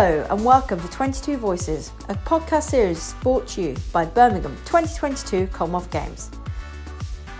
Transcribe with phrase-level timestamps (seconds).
[0.00, 5.48] Hello and welcome to 22 Voices, a podcast series brought to you by Birmingham 2022
[5.48, 6.30] Commonwealth Games.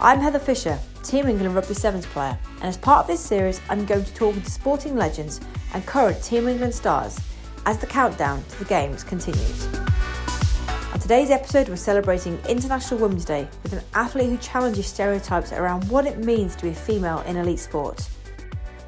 [0.00, 3.86] I'm Heather Fisher, Team England Rugby Sevens player, and as part of this series, I'm
[3.86, 5.40] going to talk to sporting legends
[5.72, 7.20] and current Team England stars
[7.64, 9.68] as the countdown to the Games continues.
[10.92, 15.88] On today's episode, we're celebrating International Women's Day with an athlete who challenges stereotypes around
[15.88, 18.08] what it means to be a female in elite sport.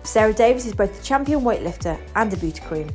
[0.02, 2.90] Sarah Davies is both a champion weightlifter and a beauty queen.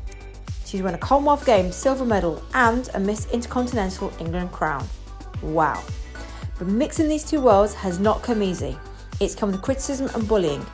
[0.75, 4.85] She's won a Commonwealth Games silver medal and a Miss Intercontinental England crown.
[5.41, 5.81] Wow.
[6.59, 8.77] But mixing these two worlds has not come easy.
[9.21, 10.65] It's come with criticism and bullying,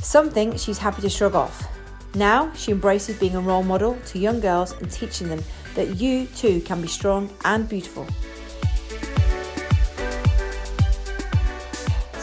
[0.00, 1.68] something she's happy to shrug off.
[2.14, 5.42] Now she embraces being a role model to young girls and teaching them
[5.74, 8.06] that you too can be strong and beautiful.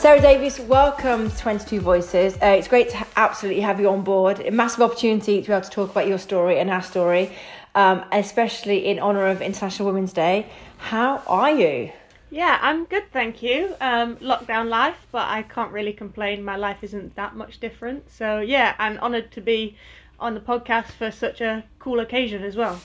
[0.02, 2.34] Sarah Davies, welcome to 22 Voices.
[2.42, 4.40] Uh, it's great to absolutely have you on board.
[4.40, 7.32] A massive opportunity to be able to talk about your story and our story,
[7.76, 10.48] um, especially in honour of International Women's Day.
[10.80, 11.92] How are you?
[12.32, 13.76] Yeah, I'm good, thank you.
[13.80, 16.44] Um, lockdown life, but I can't really complain.
[16.44, 18.10] My life isn't that much different.
[18.10, 19.78] So, yeah, I'm honoured to be
[20.20, 22.82] on the podcast for such a cool occasion as well.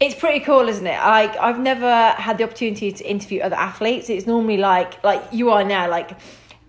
[0.00, 0.98] It's pretty cool, isn't it?
[0.98, 4.08] Like I've never had the opportunity to interview other athletes.
[4.08, 6.18] It's normally like like you are now, like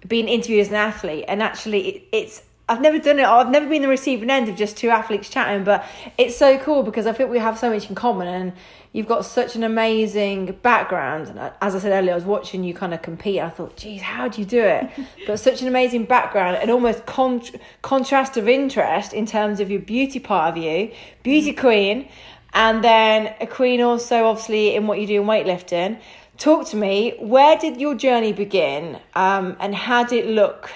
[0.07, 3.25] being interviewed as an athlete, and actually it, it's I've never done it.
[3.25, 5.85] I've never been the receiving end of just two athletes chatting, but
[6.17, 8.53] it's so cool because I think we have so much in common, and
[8.91, 11.27] you've got such an amazing background.
[11.27, 13.39] And as I said earlier, I was watching you kind of compete.
[13.39, 14.89] I thought, geez, how do you do it?
[15.27, 17.43] but such an amazing background and almost con-
[17.83, 21.59] contrast of interest in terms of your beauty part of you, beauty mm.
[21.59, 22.09] queen,
[22.55, 25.99] and then a queen also obviously in what you do in weightlifting.
[26.37, 27.15] Talk to me.
[27.19, 30.71] Where did your journey begin, um, and how did it look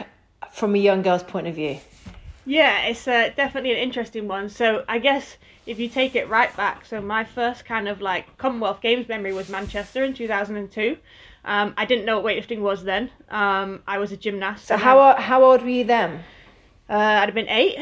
[0.52, 1.80] from a young girl's point of view?
[2.46, 4.50] Yeah, it's uh, definitely an interesting one.
[4.50, 8.38] So, I guess if you take it right back, so my first kind of like
[8.38, 10.98] Commonwealth Games memory was Manchester in 2002.
[11.46, 13.10] Um, I didn't know what weightlifting was then.
[13.30, 14.66] Um, I was a gymnast.
[14.66, 16.24] So, how, how old were you then?
[16.90, 17.78] Uh, I'd have been eight.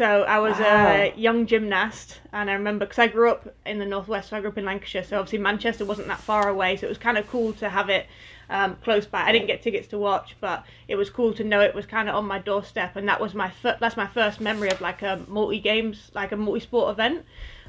[0.00, 0.92] So I was wow.
[0.92, 4.40] a young gymnast, and I remember because I grew up in the northwest, so I
[4.40, 5.04] grew up in Lancashire.
[5.04, 7.90] So obviously Manchester wasn't that far away, so it was kind of cool to have
[7.90, 8.06] it
[8.48, 9.20] um, close by.
[9.20, 12.08] I didn't get tickets to watch, but it was cool to know it was kind
[12.08, 15.02] of on my doorstep, and that was my fir- that's my first memory of like
[15.02, 17.26] a multi games, like a multi sport event.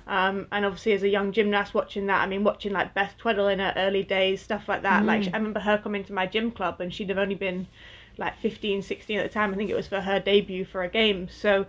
[0.07, 3.51] Um, and obviously as a young gymnast watching that, I mean watching like Beth Tweddle
[3.51, 5.03] in her early days, stuff like that.
[5.03, 5.05] Mm.
[5.05, 7.67] Like I remember her coming to my gym club, and she'd have only been
[8.21, 9.53] like 15, 16 at the time.
[9.53, 11.27] I think it was for her debut for a game.
[11.29, 11.65] So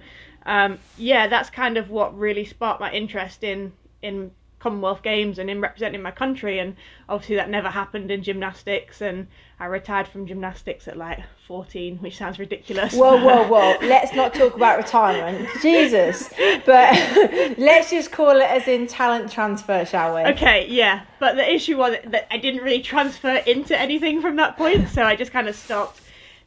[0.46, 4.32] um, yeah, that's kind of what really sparked my interest in in
[4.62, 6.60] Commonwealth Games and in representing my country.
[6.60, 6.76] And
[7.08, 9.00] obviously, that never happened in gymnastics.
[9.00, 9.26] And
[9.58, 12.94] I retired from gymnastics at like 14, which sounds ridiculous.
[12.94, 13.76] Whoa, whoa, whoa.
[13.86, 15.48] let's not talk about retirement.
[15.60, 16.28] Jesus.
[16.64, 16.94] But
[17.58, 20.22] let's just call it as in talent transfer, shall we?
[20.32, 21.04] Okay, yeah.
[21.18, 24.88] But the issue was that I didn't really transfer into anything from that point.
[24.90, 26.00] So I just kind of stopped,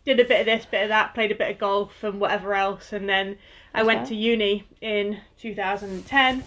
[0.05, 2.53] did a bit of this, bit of that, played a bit of golf and whatever
[2.53, 2.93] else.
[2.93, 3.37] And then
[3.73, 6.43] I went to uni in 2010.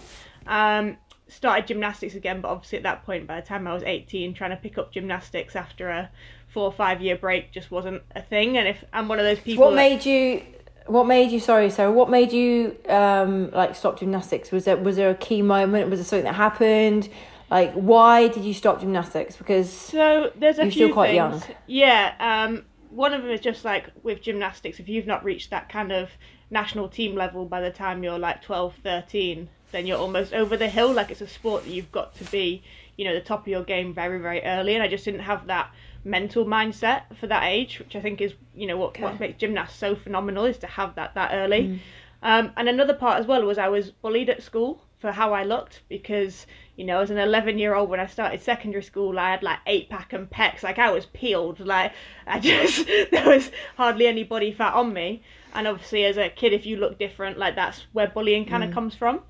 [0.47, 0.97] Um,
[1.27, 4.51] started gymnastics again, but obviously at that point, by the time I was 18, trying
[4.51, 6.09] to pick up gymnastics after a
[6.47, 8.57] four or five year break just wasn't a thing.
[8.57, 9.75] And if I'm one of those people, what that...
[9.75, 10.43] made you?
[10.87, 11.39] What made you?
[11.39, 11.91] Sorry, Sarah.
[11.91, 14.51] What made you um like stop gymnastics?
[14.51, 15.89] Was there was there a key moment?
[15.89, 17.09] Was there something that happened?
[17.51, 19.35] Like, why did you stop gymnastics?
[19.35, 21.15] Because so there's a you're few still quite things.
[21.15, 21.55] young.
[21.67, 22.45] Yeah.
[22.47, 22.65] Um.
[22.89, 24.79] One of them is just like with gymnastics.
[24.79, 26.11] If you've not reached that kind of
[26.49, 30.67] national team level by the time you're like 12, 13, then you're almost over the
[30.67, 30.91] hill.
[30.91, 32.63] Like it's a sport that you've got to be,
[32.97, 34.73] you know, the top of your game very, very early.
[34.73, 35.71] And I just didn't have that
[36.03, 39.03] mental mindset for that age, which I think is, you know, what, okay.
[39.03, 41.61] what makes gymnasts so phenomenal is to have that that early.
[41.67, 41.79] Mm.
[42.21, 45.43] Um, and another part as well was I was bullied at school for how I
[45.43, 46.45] looked because
[46.75, 49.59] you know as an 11 year old when I started secondary school I had like
[49.65, 50.61] eight pack and pecs.
[50.61, 51.59] Like I was peeled.
[51.61, 51.93] Like
[52.27, 55.23] I just there was hardly any body fat on me.
[55.53, 58.69] And obviously as a kid if you look different like that's where bullying kind of
[58.69, 58.73] mm.
[58.73, 59.21] comes from.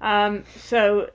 [0.00, 1.10] Um, so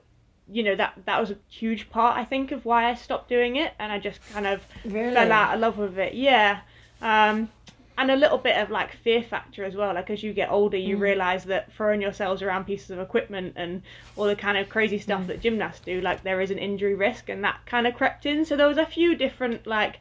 [0.50, 3.56] you know that that was a huge part I think of why I stopped doing
[3.56, 3.74] it.
[3.78, 5.14] And I just kind of really?
[5.14, 6.14] fell out of love with it.
[6.14, 6.60] Yeah.
[7.02, 7.50] Um,
[7.98, 10.76] and a little bit of like fear factor as well like as you get older
[10.76, 11.00] you mm.
[11.00, 13.82] realize that throwing yourselves around pieces of equipment and
[14.16, 15.26] all the kind of crazy stuff mm.
[15.26, 18.44] that gymnasts do like there is an injury risk and that kind of crept in
[18.44, 19.98] so there was a few different like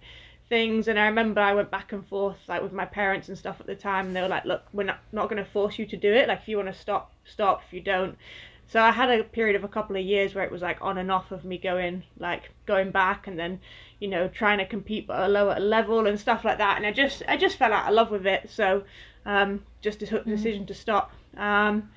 [0.48, 3.60] things and I remember I went back and forth like with my parents and stuff
[3.60, 5.86] at the time and they were like look we're not, not going to force you
[5.88, 8.18] to do it like if you want to stop stop if you don't
[8.68, 10.98] so I had a period of a couple of years where it was like on
[10.98, 13.60] and off of me going like going back and then
[14.00, 16.92] you know trying to compete at a lower level and stuff like that and I
[16.92, 18.84] just I just fell out of love with it so
[19.26, 20.36] um, just took the mm.
[20.36, 21.90] decision to stop um,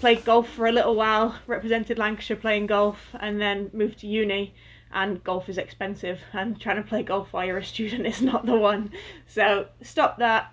[0.00, 4.54] played golf for a little while, represented Lancashire playing golf, and then moved to uni.
[4.92, 8.46] And golf is expensive, and trying to play golf while you're a student is not
[8.46, 8.90] the one.
[9.26, 10.52] So stopped that.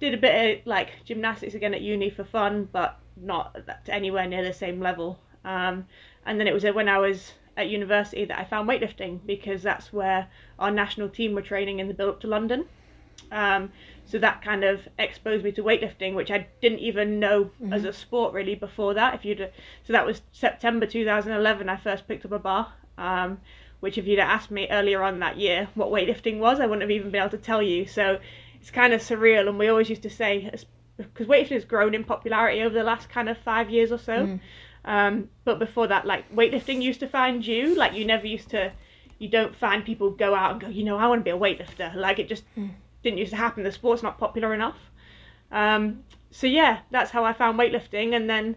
[0.00, 3.56] Did a bit of like gymnastics again at uni for fun, but not
[3.88, 5.18] anywhere near the same level.
[5.44, 5.86] Um,
[6.26, 9.92] and then it was when I was at university that I found weightlifting because that's
[9.92, 10.28] where
[10.58, 12.66] our national team were training in the build up to London.
[13.30, 13.70] Um,
[14.04, 17.72] so that kind of exposed me to weightlifting, which I didn't even know mm-hmm.
[17.72, 19.14] as a sport really before that.
[19.14, 19.52] If you'd
[19.84, 22.72] so that was September 2011, I first picked up a bar.
[22.98, 23.38] Um,
[23.80, 26.90] which if you'd asked me earlier on that year what weightlifting was, I wouldn't have
[26.90, 27.86] even been able to tell you.
[27.86, 28.18] So
[28.60, 30.50] it's kind of surreal, and we always used to say
[31.02, 34.26] because weightlifting has grown in popularity over the last kind of five years or so.
[34.26, 34.40] Mm.
[34.84, 37.74] Um, but before that, like weightlifting used to find you.
[37.74, 38.72] Like you never used to.
[39.18, 41.38] You don't find people go out and go, you know, I want to be a
[41.38, 41.94] weightlifter.
[41.94, 42.70] Like it just mm.
[43.02, 43.62] didn't used to happen.
[43.62, 44.78] The sport's not popular enough.
[45.52, 48.56] Um, so yeah, that's how I found weightlifting, and then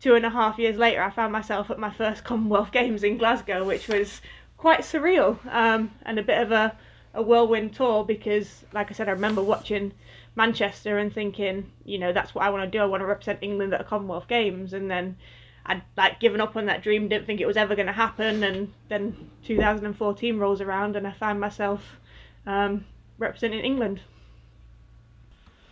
[0.00, 3.18] two and a half years later, I found myself at my first Commonwealth Games in
[3.18, 4.20] Glasgow, which was
[4.56, 6.76] quite surreal um, and a bit of a,
[7.14, 9.92] a whirlwind tour because, like I said, I remember watching
[10.40, 12.82] Manchester and thinking, you know, that's what I want to do.
[12.82, 15.18] I want to represent England at a Commonwealth Games, and then
[15.66, 18.42] I'd like given up on that dream, didn't think it was ever going to happen,
[18.42, 21.98] and then 2014 rolls around, and I find myself
[22.46, 22.86] um,
[23.18, 24.00] representing England.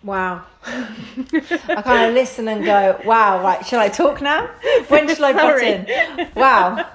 [0.02, 0.44] Wow.
[0.66, 4.48] I kind of listen and go, wow, right, shall I talk now?
[4.88, 5.62] When shall I put
[6.18, 6.28] in?
[6.34, 6.86] Wow.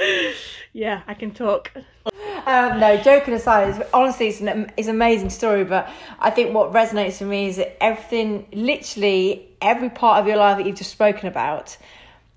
[0.72, 1.72] Yeah, I can talk.
[2.46, 5.64] Um, no, joking aside, honestly, it's an it's an amazing story.
[5.64, 10.36] But I think what resonates for me is that everything, literally every part of your
[10.36, 11.76] life that you've just spoken about,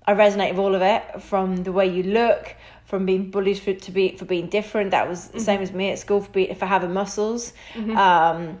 [0.06, 1.22] I resonate with all of it.
[1.22, 2.54] From the way you look,
[2.84, 4.90] from being bullied for to be for being different.
[4.90, 5.44] That was the mm-hmm.
[5.44, 7.52] same as me at school for being for having muscles.
[7.74, 7.96] Mm-hmm.
[7.96, 8.60] Um,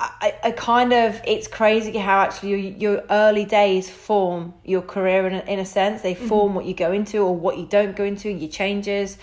[0.00, 5.26] I, I kind of it's crazy how actually your, your early days form your career
[5.26, 6.28] in a, in a sense they mm-hmm.
[6.28, 6.56] form mm-hmm.
[6.56, 9.18] what you go into or what you don't go into your changes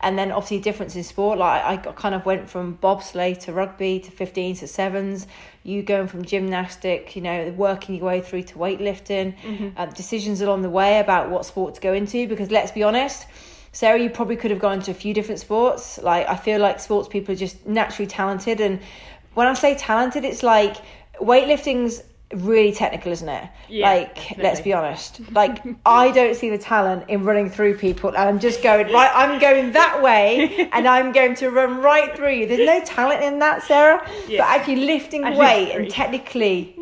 [0.00, 4.00] and then obviously difference in sport like I kind of went from bobsleigh to rugby
[4.00, 5.26] to 15s to sevens
[5.62, 9.68] you going from gymnastic you know working your way through to weightlifting mm-hmm.
[9.78, 13.26] uh, decisions along the way about what sport to go into because let's be honest
[13.70, 15.98] Sarah, you probably could have gone to a few different sports.
[15.98, 18.80] Like I feel like sports people are just naturally talented, and
[19.34, 20.76] when I say talented, it's like
[21.20, 22.02] weightlifting's
[22.34, 23.48] really technical, isn't it?
[23.68, 24.44] Yeah, like, definitely.
[24.44, 25.20] let's be honest.
[25.38, 29.10] Like, I don't see the talent in running through people, and I'm just going right.
[29.14, 32.46] I'm going that way, and I'm going to run right through you.
[32.48, 34.08] There's no talent in that, Sarah.
[34.26, 34.38] Yeah.
[34.38, 36.76] But actually lifting I weight and technically.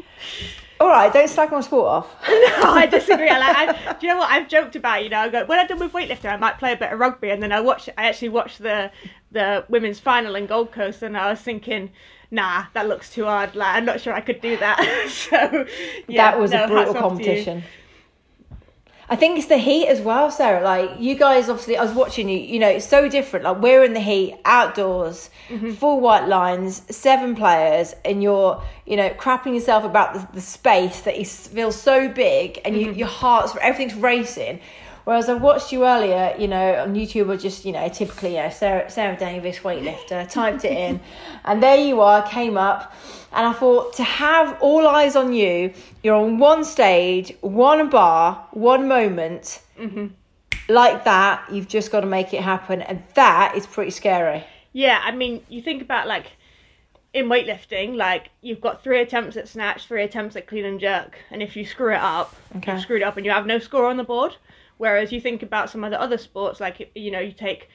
[0.78, 2.16] All right, don't slack my sport off.
[2.28, 3.28] no, I disagree.
[3.28, 5.02] I, like, I, do you know what I've joked about?
[5.02, 6.98] You know, I go when I'm done with weightlifting, I might play a bit of
[6.98, 7.88] rugby, and then I watch.
[7.96, 8.90] I actually watched the
[9.32, 11.90] the women's final in Gold Coast, and I was thinking,
[12.30, 13.54] nah, that looks too hard.
[13.54, 15.08] Like, I'm not sure I could do that.
[15.08, 15.66] so,
[16.08, 17.62] yeah, that was no, a brutal competition.
[19.08, 20.62] I think it's the heat as well, Sarah.
[20.62, 22.38] Like you guys, obviously, I was watching you.
[22.38, 23.44] You know, it's so different.
[23.44, 25.72] Like we're in the heat, outdoors, mm-hmm.
[25.72, 31.02] full white lines, seven players, and you're, you know, crapping yourself about the, the space
[31.02, 32.98] that is, feels so big, and you, mm-hmm.
[32.98, 34.60] your heart's everything's racing.
[35.06, 38.50] Whereas I watched you earlier, you know, on YouTube, or just, you know, typically, yeah,
[38.50, 41.00] Sarah, Sarah Davies, weightlifter, typed it in,
[41.44, 42.92] and there you are, came up.
[43.32, 45.72] And I thought to have all eyes on you,
[46.02, 50.08] you're on one stage, one bar, one moment, mm-hmm.
[50.68, 52.82] like that, you've just got to make it happen.
[52.82, 54.44] And that is pretty scary.
[54.72, 56.32] Yeah, I mean, you think about like
[57.14, 61.16] in weightlifting, like you've got three attempts at snatch, three attempts at clean and jerk,
[61.30, 62.72] and if you screw it up, okay.
[62.72, 64.36] you've screwed up and you have no score on the board.
[64.78, 67.68] Whereas you think about some of the other sports, like you know, you take,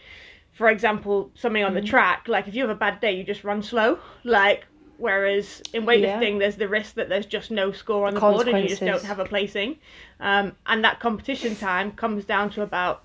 [0.51, 1.89] for example, something on the mm-hmm.
[1.89, 2.27] track.
[2.27, 3.99] Like if you have a bad day, you just run slow.
[4.23, 4.65] Like
[4.97, 6.39] whereas in weightlifting, yeah.
[6.39, 9.03] there's the risk that there's just no score on the board and you just don't
[9.03, 9.77] have a placing.
[10.19, 13.03] Um, and that competition time comes down to about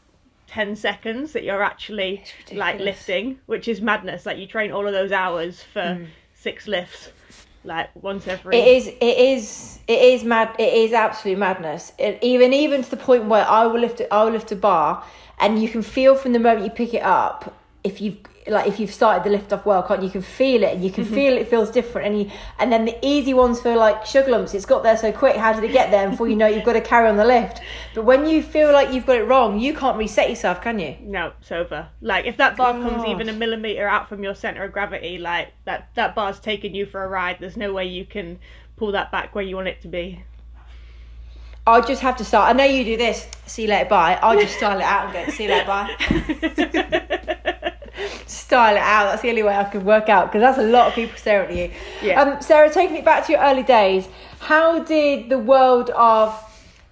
[0.48, 2.22] 10 seconds that you're actually
[2.52, 4.26] like lifting, which is madness.
[4.26, 6.06] Like you train all of those hours for mm.
[6.34, 7.10] six lifts
[7.66, 8.56] like once every.
[8.56, 8.86] It is.
[8.88, 9.78] It is.
[9.86, 10.54] It is mad.
[10.58, 11.92] It is absolute madness.
[11.98, 14.00] It, even even to the point where I will lift.
[14.10, 15.04] I will lift a bar,
[15.38, 17.54] and you can feel from the moment you pick it up
[17.84, 20.10] if you've like if you've started the lift off well, can't you?
[20.10, 21.14] can feel it and you can mm-hmm.
[21.14, 24.54] feel it feels different and you and then the easy ones feel like sugar lumps.
[24.54, 25.36] It's got there so quick.
[25.36, 26.02] How did it get there?
[26.02, 27.60] And before you know, you've got to carry on the lift.
[27.94, 30.96] But when you feel like you've got it wrong, you can't reset yourself, can you?
[31.00, 31.88] No, it's over.
[32.00, 32.90] Like if that bar God.
[32.90, 36.74] comes even a millimeter out from your center of gravity, like that that bar's taking
[36.74, 37.38] you for a ride.
[37.40, 38.38] There's no way you can
[38.76, 40.24] pull that back where you want it to be.
[41.66, 42.48] I'll just have to start.
[42.48, 43.28] I know you do this.
[43.46, 43.88] See you later.
[43.88, 44.20] Bye.
[44.22, 45.32] I'll just style it out and go.
[45.32, 45.66] See you later.
[45.66, 47.02] Bye.
[48.26, 49.10] style it out.
[49.10, 51.50] That's the only way I could work out because that's a lot of people staring
[51.50, 51.76] at you.
[52.02, 52.20] Yeah.
[52.20, 54.06] Um, Sarah, taking it back to your early days,
[54.40, 56.42] how did the world of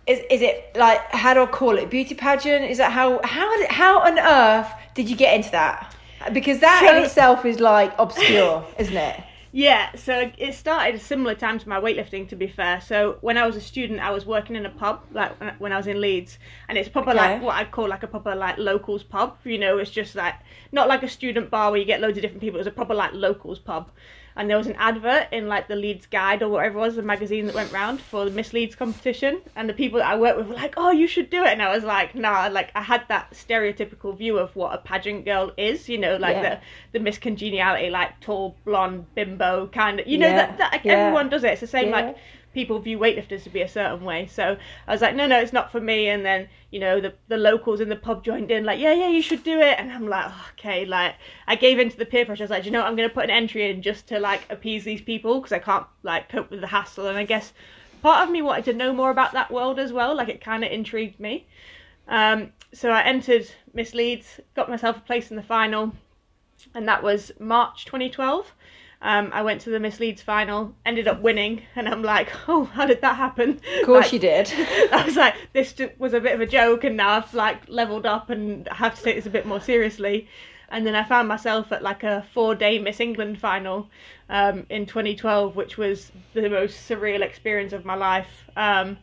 [0.07, 2.65] is, is it like how do I call it beauty pageant?
[2.71, 5.95] Is that how how did, how on earth did you get into that?
[6.33, 9.21] Because that So- in itself is like obscure, isn't it?
[9.57, 12.29] Yeah, so it started a similar time to my weightlifting.
[12.31, 15.03] To be fair, so when I was a student, I was working in a pub,
[15.13, 15.31] like
[15.61, 17.19] when I- was in Leeds, and it's proper Okay.
[17.19, 19.37] like what I'd call like a proper like locals pub.
[19.45, 20.35] You know, it's just like
[20.73, 22.57] not like a student bar where you get loads of different people.
[22.57, 23.93] It was a proper like locals pub,
[24.37, 27.03] and there was an advert in like the Leeds Guide or whatever it was, the
[27.03, 30.39] magazine that went round for the Miss Leeds competition, and the people that I worked
[30.39, 32.83] with were like, "Oh, you should do it," and I was like, "Nah," like I
[32.83, 35.89] had that stereotypical view of what a pageant girl is.
[35.89, 36.57] You know, like Yeah.
[36.57, 40.07] the the Miss Congeniality, like tall, blonde, bimbo kind of.
[40.07, 40.93] You know Yeah, that, that like, yeah.
[40.95, 41.53] everyone does it.
[41.53, 42.17] It's the same like
[42.55, 44.27] people view weightlifters to be a certain way.
[44.27, 44.57] So
[44.87, 46.09] I was like, no, no, it's not for me.
[46.09, 49.09] And then you know the the locals in the pub joined in, like, yeah, yeah,
[49.09, 49.79] you should do it.
[49.79, 52.45] And I'm like, oh, okay, like I gave into the peer pressure.
[52.45, 52.89] I was like, you know, what?
[52.89, 55.59] I'm going to put an entry in just to like appease these people because I
[55.59, 57.09] can't like cope with the hassle.
[57.09, 57.53] And I guess
[58.03, 60.15] part of me wanted to know more about that world as well.
[60.17, 61.47] Like it kind of intrigued me.
[62.09, 65.93] Um, so I entered Miss Leeds, got myself a place in the final,
[66.75, 68.53] and that was March 2012.
[69.05, 72.65] Um, I went to the Miss Leeds final, ended up winning, and I'm like, oh,
[72.65, 73.61] how did that happen?
[73.81, 74.51] Of course Like, you did.
[74.93, 78.07] I was like, this was a bit of a joke, and now I've like leveled
[78.07, 80.27] up and I have to take this a bit more seriously.
[80.71, 83.91] And then I found myself at like a four-day Miss England final
[84.31, 88.51] um, in 2012, which was the most surreal experience of my life.
[88.57, 88.97] Um,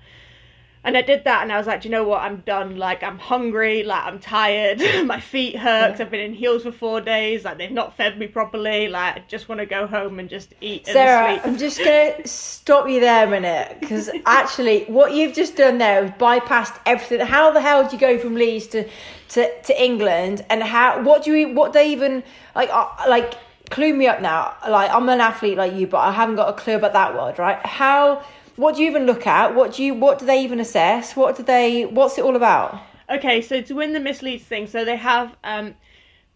[0.83, 2.21] and I did that, and I was like, Do you know what?
[2.21, 2.77] I'm done.
[2.77, 3.83] Like, I'm hungry.
[3.83, 4.79] Like, I'm tired.
[5.05, 5.91] My feet hurt.
[5.91, 7.45] 'cause I've been in heels for four days.
[7.45, 8.87] Like, they've not fed me properly.
[8.87, 11.45] Like, I just want to go home and just eat and Sarah, sleep.
[11.45, 15.77] I'm just going to stop you there a minute because actually, what you've just done
[15.77, 17.19] there is bypassed everything.
[17.27, 18.87] How the hell do you go from Leeds to,
[19.29, 22.23] to, to England, and how what do you what they even
[22.55, 23.35] like uh, like
[23.69, 24.55] clue me up now?
[24.67, 27.37] Like I'm an athlete like you, but I haven't got a clue about that world,
[27.37, 27.63] right?
[27.65, 28.23] How
[28.55, 29.55] what do you even look at?
[29.55, 31.15] What do you what do they even assess?
[31.15, 32.79] What do they what's it all about?
[33.09, 35.75] Okay, so to win the Miss Leeds thing, so they have um,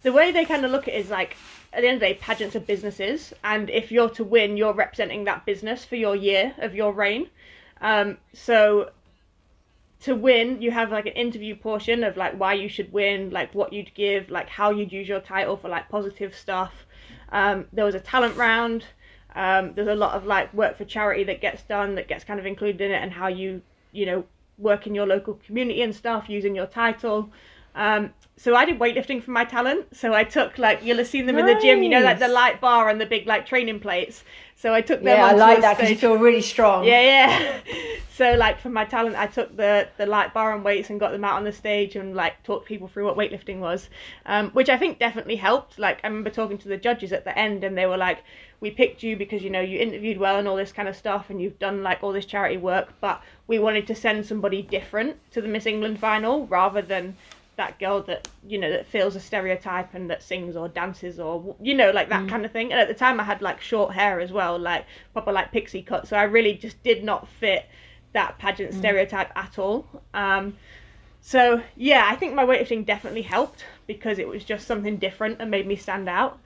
[0.02, 1.38] the way they kind of look at it is like
[1.72, 4.74] at the end of the day, pageants are businesses, and if you're to win, you're
[4.74, 7.30] representing that business for your year of your reign.
[7.82, 8.92] Um, so
[10.02, 13.54] to win, you have like an interview portion of like why you should win, like
[13.54, 16.86] what you'd give, like how you'd use your title for like positive stuff.
[17.30, 18.86] Um, there was a talent round.
[19.36, 22.40] Um, there's a lot of like work for charity that gets done that gets kind
[22.40, 23.62] of included in it, and how you
[23.92, 24.24] you know
[24.58, 27.30] work in your local community and stuff using your title.
[27.76, 29.96] Um, so I did weightlifting for my talent.
[29.96, 32.28] So I took like you'll have seen them in the gym, you know, like the
[32.28, 34.24] light bar and the big like training plates.
[34.58, 35.18] So I took them.
[35.18, 36.86] Yeah, I like that because you feel really strong.
[36.86, 37.60] Yeah, yeah.
[38.16, 41.12] so like for my talent, I took the the light bar and weights and got
[41.12, 43.90] them out on the stage and like talked people through what weightlifting was,
[44.26, 45.78] um, which I think definitely helped.
[45.78, 48.24] Like I remember talking to the judges at the end, and they were like,
[48.62, 51.30] "We picked you because you know you interviewed well and all this kind of stuff,
[51.30, 55.18] and you've done like all this charity work, but we wanted to send somebody different
[55.32, 57.18] to the Miss England final rather than."
[57.58, 61.56] That girl that you know that feels a stereotype and that sings or dances or
[61.62, 62.72] you know like that kind of thing.
[62.72, 65.82] And at the time i had like short hair as well like proper like pixie
[65.82, 66.08] cut.
[66.08, 67.66] So i really just did not fit
[68.14, 69.88] that pageant stereotype at all.
[70.14, 70.58] Um
[71.22, 75.50] so yeah i think my weightlifting definitely helped because it was just something different and
[75.50, 76.40] made me stand out.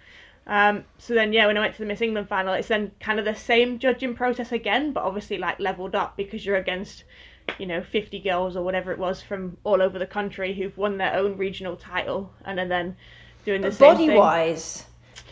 [0.50, 3.20] Um, so then, yeah, when I went to the Miss England final, it's then kind
[3.20, 7.04] of the same judging process again, but obviously like leveled up because you're against,
[7.58, 10.98] you know, 50 girls or whatever it was from all over the country who've won
[10.98, 12.96] their own regional title and are then
[13.46, 14.18] doing the same Body thing.
[14.18, 14.86] wise,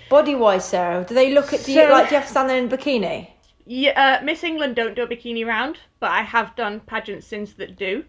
[0.09, 2.49] body wise, Sarah, do they look at do you like do you have to stand
[2.49, 3.29] there in a bikini?
[3.65, 7.53] Yeah, uh, Miss England don't do a bikini round, but I have done pageants since
[7.53, 8.05] that do.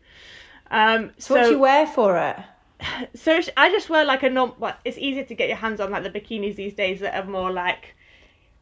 [0.70, 2.36] Um, So, what do you wear for it?
[3.14, 4.54] so I just wear like a norm.
[4.58, 7.28] Well, it's easier to get your hands on like the bikinis these days that are
[7.28, 7.96] more like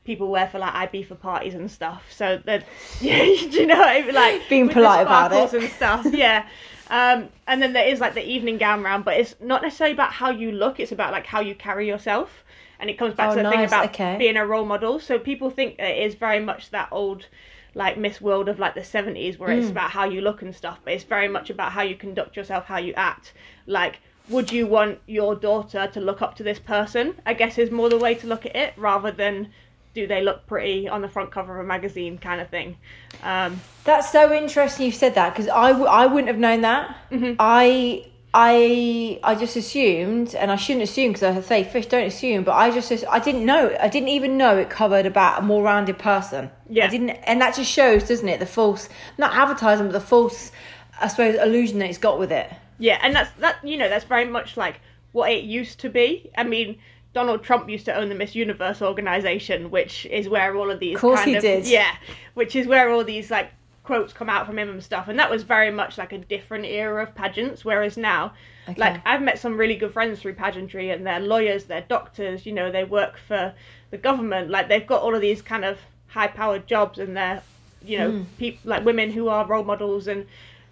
[0.07, 2.05] people wear for like IB for parties and stuff.
[2.13, 2.65] So that
[3.01, 4.15] yeah, do you know I mean?
[4.15, 5.53] like Being polite about it.
[5.63, 6.07] and stuff.
[6.11, 6.47] Yeah.
[6.89, 10.13] Um, and then there is like the evening gown round, but it's not necessarily about
[10.13, 10.79] how you look.
[10.79, 12.45] It's about like how you carry yourself,
[12.79, 14.17] and it comes back Oh, to the thing about okay.
[14.17, 15.01] being a role model.
[15.01, 17.27] So people think it is very much that old
[17.75, 20.81] like Miss World of like the 70s where it's about how you look and stuff,
[20.85, 23.35] but it's very much about how you conduct yourself, how you act.
[23.67, 23.99] Like,
[24.31, 27.21] would you want your daughter to look up to this person?
[27.27, 29.51] I guess is more the way to look at it rather than
[29.97, 32.77] do they look pretty on the front cover of a magazine kind of thing.
[33.23, 36.95] Um, That's so interesting you said that because I, w- I wouldn't have known that.
[37.41, 42.45] I I I just assumed, and I shouldn't assume because I say fish don't assume,
[42.45, 43.75] but I just I didn't know.
[43.81, 46.51] I didn't even know it covered about a more rounded person.
[46.69, 46.85] Yeah.
[46.85, 48.39] I didn't, and that just shows, doesn't it?
[48.39, 50.53] The false, not advertising, but the false,
[51.01, 52.53] I suppose, illusion that it's got with it.
[52.79, 53.57] Yeah, and that's that.
[53.65, 54.81] You know, that's very much like
[55.13, 56.31] what it used to be.
[56.37, 56.79] I mean,
[57.17, 60.97] Donald Trump used to own the Miss Universe organization, which is where all of these
[60.97, 61.67] Of course kind he of did.
[61.67, 61.93] yeah,
[62.35, 63.49] which is where all these like
[63.85, 65.09] quotes come out from him and stuff.
[65.09, 67.65] And that was very much like a different era of pageants.
[67.65, 68.35] Whereas now,
[68.69, 68.79] Okay.
[68.79, 72.45] like I've met some really good friends through pageantry, and they're lawyers, they're doctors.
[72.45, 73.55] You know, they work for
[73.91, 74.51] the government.
[74.51, 77.43] Like they've got all of these kind of high-powered jobs, and they're
[77.83, 78.23] you know Hmm.
[78.39, 80.27] peop like women who are role models and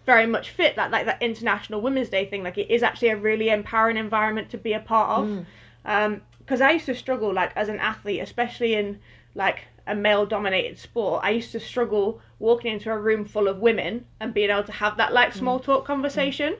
[0.05, 2.43] very much fit that like that International Women's Day thing.
[2.43, 5.27] Like it is actually a really empowering environment to be a part of.
[5.29, 5.41] Hmm.
[5.87, 9.01] Um, because I used to struggle like as an athlete, especially in
[9.35, 11.23] like a male-dominated sport.
[11.25, 14.73] I used to struggle walking into a room full of women and being able to
[14.73, 15.65] have that like small mm.
[15.65, 16.55] talk conversation.
[16.55, 16.59] Mm.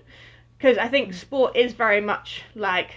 [0.59, 1.15] Because I think mm.
[1.15, 2.97] sport is very much like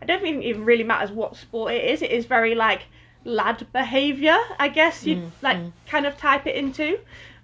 [0.00, 2.02] I don't think it even really matters what sport it is.
[2.02, 2.82] It is very like
[3.24, 6.98] lad behavior, I guess you'd like kind of type it into.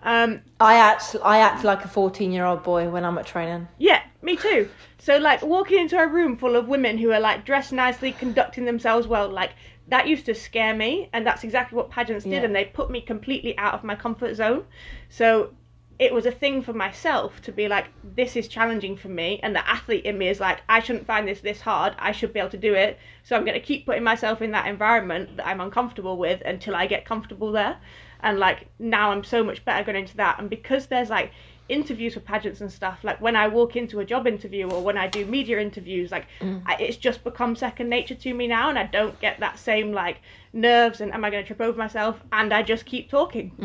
[0.05, 3.69] Um, I act I act like a fourteen year old boy when I'm at training.
[3.79, 4.69] Yeah, me too.
[5.03, 8.67] So like walking into a room full of women who are like dressed nicely, conducting
[8.67, 9.51] themselves well, like
[9.89, 12.45] that used to scare me, and that's exactly what pageants did, Yeah.
[12.45, 14.65] and they put me completely out of my comfort zone.
[15.09, 15.55] So
[15.99, 19.57] it was a thing for myself to be like, this is challenging for me, and
[19.57, 21.97] the athlete in me is like, I shouldn't find this this hard.
[21.99, 22.97] I should be able to do it.
[23.25, 26.77] So I'm going to keep putting myself in that environment that I'm uncomfortable with until
[26.77, 27.77] I get comfortable there.
[28.21, 31.33] And like now I'm so much better going into that, and because there's like
[31.69, 34.99] interviews for pageants and stuff like when i walk into a job interview or when
[34.99, 36.63] i do media interviews like mm.
[36.67, 39.93] I, it's just become second nature to me now and i don't get that same
[39.93, 40.21] like
[40.53, 43.53] nerves and am i going to trip over myself and i just keep talking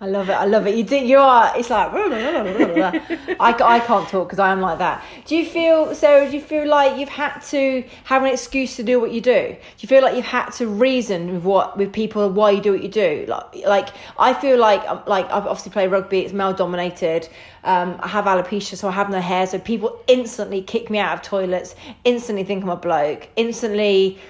[0.00, 0.34] I love it.
[0.34, 0.76] I love it.
[0.76, 0.96] You do.
[0.96, 1.52] You are.
[1.56, 5.04] It's like I, I can't talk because I am like that.
[5.24, 6.30] Do you feel Sarah?
[6.30, 9.48] Do you feel like you've had to have an excuse to do what you do?
[9.48, 12.72] Do you feel like you've had to reason with what with people why you do
[12.72, 13.24] what you do?
[13.26, 16.20] Like, like I feel like um, like I've obviously played rugby.
[16.20, 17.28] It's male dominated.
[17.64, 19.48] Um, I have alopecia, so I have no hair.
[19.48, 21.74] So people instantly kick me out of toilets.
[22.04, 23.28] Instantly think I'm a bloke.
[23.34, 24.20] Instantly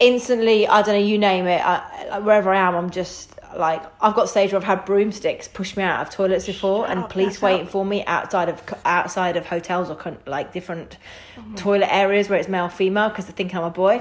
[0.00, 3.82] instantly i don't know you name it I, like, wherever i am i'm just like
[4.00, 7.00] i've got stage where i've had broomsticks push me out of toilets before Shut and
[7.04, 7.72] up, police waiting up.
[7.72, 10.98] for me outside of outside of hotels or like different
[11.34, 11.54] mm-hmm.
[11.56, 14.00] toilet areas where it's male female because they think i'm a boy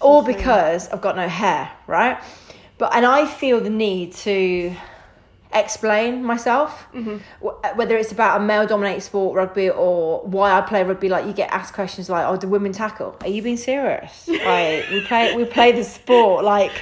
[0.00, 0.36] all insane.
[0.36, 2.22] because i've got no hair right
[2.78, 4.74] but and i feel the need to
[5.54, 6.86] explain myself.
[6.92, 7.18] Mm-hmm.
[7.46, 11.08] Wh- uh, whether it's about a male dominated sport rugby or why i play rugby
[11.08, 13.16] like you get asked questions like oh do women tackle?
[13.22, 14.28] Are you being serious?
[14.44, 16.72] Like we play we play the sport like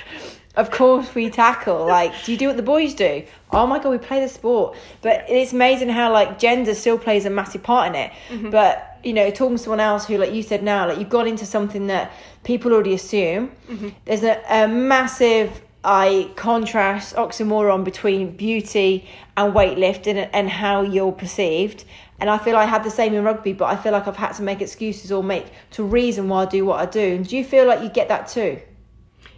[0.57, 1.87] of course we tackle.
[1.87, 3.25] Like do you do what the boys do?
[3.53, 4.77] Oh my god we play the sport.
[5.01, 8.13] But it's amazing how like gender still plays a massive part in it.
[8.29, 8.51] Mm-hmm.
[8.51, 11.27] But you know talking to someone else who like you said now like you've gone
[11.27, 12.13] into something that
[12.45, 13.53] people already assume.
[13.69, 13.89] Mm-hmm.
[14.05, 21.13] There's a, a massive I contrast oxymoron between beauty and weightlifting and, and how you're
[21.13, 21.85] perceived.
[22.21, 24.33] And I feel I had the same in rugby, but I feel like I've had
[24.35, 27.17] to make excuses or make to reason why I do what I do.
[27.17, 28.61] And do you feel like you get that too?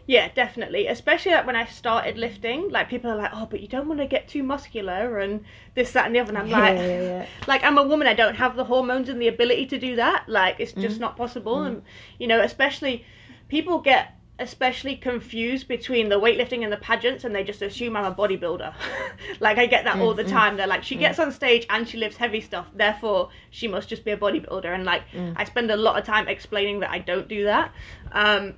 [0.07, 3.69] yeah definitely especially like when i started lifting like people are like oh but you
[3.69, 5.43] don't want to get too muscular and
[5.75, 7.27] this that and the other and i'm like yeah, yeah.
[7.47, 10.25] like i'm a woman i don't have the hormones and the ability to do that
[10.29, 11.03] like it's just mm-hmm.
[11.03, 11.77] not possible mm-hmm.
[11.77, 11.83] and
[12.19, 13.05] you know especially
[13.49, 18.05] people get especially confused between the weightlifting and the pageants and they just assume i'm
[18.05, 18.75] a bodybuilder.
[19.41, 20.33] Like i get that all the mm, mm.
[20.33, 20.57] time.
[20.57, 21.27] They're like she gets mm.
[21.27, 24.75] on stage and she lifts heavy stuff therefore she must just be a bodybuilder.
[24.75, 25.03] And like
[25.37, 27.73] i spend a lot of time explaining that i don't do that.
[28.11, 28.55] Um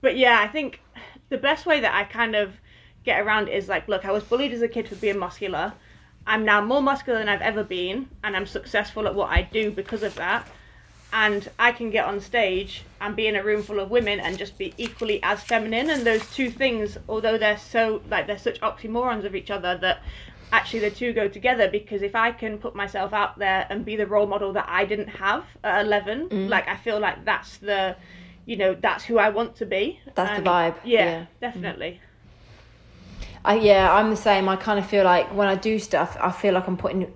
[0.00, 0.80] but yeah i think
[1.28, 2.58] the best way that i kind of
[3.04, 5.74] get around is like look i was bullied as a kid for being muscular.
[6.26, 9.70] I'm now more muscular than i've ever been and i'm successful at what i do
[9.70, 10.48] because of that
[11.12, 14.36] and I can get on stage and be in a room full of women and
[14.36, 15.88] just be equally as feminine.
[15.90, 20.02] And those two things, although they're so like they're such oxymorons of each other, that
[20.52, 21.68] actually the two go together.
[21.70, 24.84] Because if I can put myself out there and be the role model that I
[24.84, 26.48] didn't have at 11, Mm.
[26.50, 27.96] like I feel like that's the,
[28.44, 30.00] you know, that's who I want to be.
[30.14, 31.26] That's the vibe, Yeah, yeah.
[31.40, 32.00] definitely.
[33.44, 34.48] I, yeah, I'm the same.
[34.48, 37.12] I kind of feel like when I do stuff, I feel like I'm putting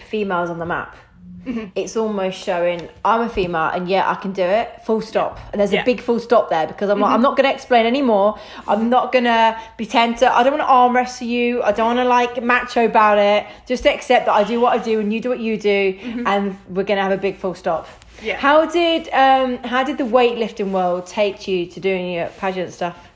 [0.00, 0.96] females on the map.
[1.44, 1.66] Mm-hmm.
[1.74, 4.82] It's almost showing I'm a female and yeah, I can do it.
[4.84, 5.38] Full stop.
[5.52, 5.82] And there's Yeah.
[5.82, 7.22] a big full stop there because I'm like, I'm mm-hmm.
[7.22, 8.38] not going to explain anymore.
[8.66, 11.62] I'm not going to pretend to, I don't want to arm wrestle you.
[11.62, 13.46] I don't want to like macho about it.
[13.66, 16.26] Just accept that I do what I do and you do what you do mm-hmm.
[16.26, 17.88] and we're going to have a big full stop.
[18.22, 18.36] Yeah.
[18.36, 23.10] How did um how did the weightlifting world take you to doing your pageant stuff?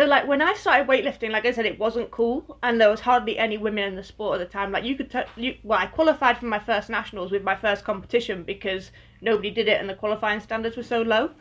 [0.00, 3.00] So like when I started weightlifting, like I said, it wasn't cool, and there was
[3.00, 4.72] hardly any women in the sport at the time.
[4.72, 7.84] Like you could, t- you, well, I qualified for my first nationals with my first
[7.84, 11.32] competition because nobody did it, and the qualifying standards were so low.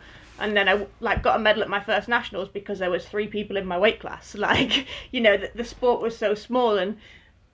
[0.42, 3.28] And then I like got a medal at my first nationals because there was three
[3.28, 4.36] people in my weight class.
[4.38, 6.98] Like you know, the, the sport was so small, and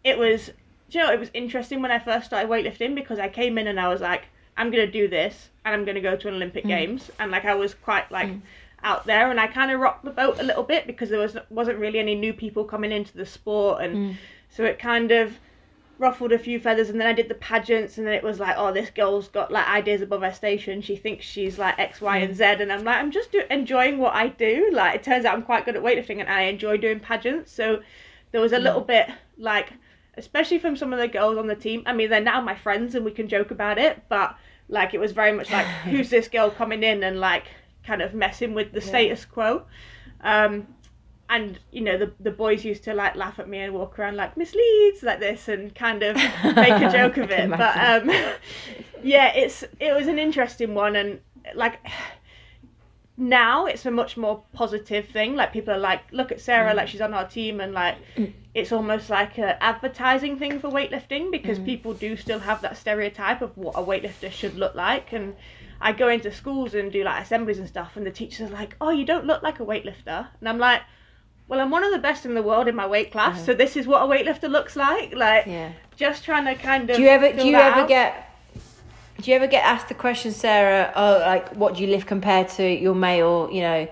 [0.04, 0.50] it was,
[0.90, 3.80] you know, it was interesting when I first started weightlifting because I came in and
[3.80, 4.24] I was like,
[4.58, 6.70] I'm gonna do this and I'm gonna go to an Olympic mm.
[6.70, 8.42] Games and like I was quite like mm.
[8.86, 11.36] Out there and I kind of rocked the boat a little bit because there was
[11.50, 14.16] wasn't really any new people coming into the sport and mm.
[14.48, 15.40] so it kind of
[15.98, 18.56] ruffled a few feathers and then I did the pageants and then it was like
[18.58, 20.82] oh this girl's got like ideas above her station.
[20.82, 22.38] She thinks she's like X Y and mm.
[22.38, 24.70] Z and I'm like I'm just do- enjoying what I do.
[24.72, 27.52] Like it turns out I'm quite good at weightlifting and I enjoy doing pageants.
[27.52, 27.82] So
[28.32, 28.88] there was a little mm.
[28.88, 29.74] bit like
[30.18, 32.94] especially from some of the girls on the team I mean they're now my friends
[32.94, 34.38] and we can joke about it but
[34.70, 37.46] like it was very much like who's this girl coming in and like
[37.86, 39.64] kind of messing with the status quo.
[40.22, 40.68] Um
[41.30, 44.16] and you know the the boys used to like laugh at me and walk around
[44.16, 46.16] like Miss Leeds like this and kind of
[46.56, 47.50] make a joke of it.
[47.50, 48.10] But um,
[49.04, 50.96] yeah, it's it was an interesting one.
[50.96, 51.20] And
[51.56, 51.80] like
[53.18, 55.36] now it's a much more positive thing.
[55.36, 57.98] Like people are like, look at Sarah, like she's on our team, and like
[58.54, 63.42] it's almost like a advertising thing for weightlifting because people do still have that stereotype
[63.42, 65.12] of what a weightlifter should look like.
[65.12, 65.36] And.
[65.86, 68.76] I go into schools and do like assemblies and stuff, and the teachers are like,
[68.82, 70.82] "Oh, you don't look like a weightlifter," and I'm like,
[71.48, 73.78] well, I'm one of the best in the world in my weight class, so this
[73.78, 75.14] is what a weightlifter looks like.
[75.14, 75.70] Like, Yeah.
[75.96, 76.96] just trying to kind of.
[76.98, 77.88] Do you ever do you ever out.
[77.88, 78.32] get
[79.22, 80.92] do you ever get asked the question, Sarah?
[80.96, 83.48] Oh, like what do you lift compared to your male?
[83.52, 83.88] You know.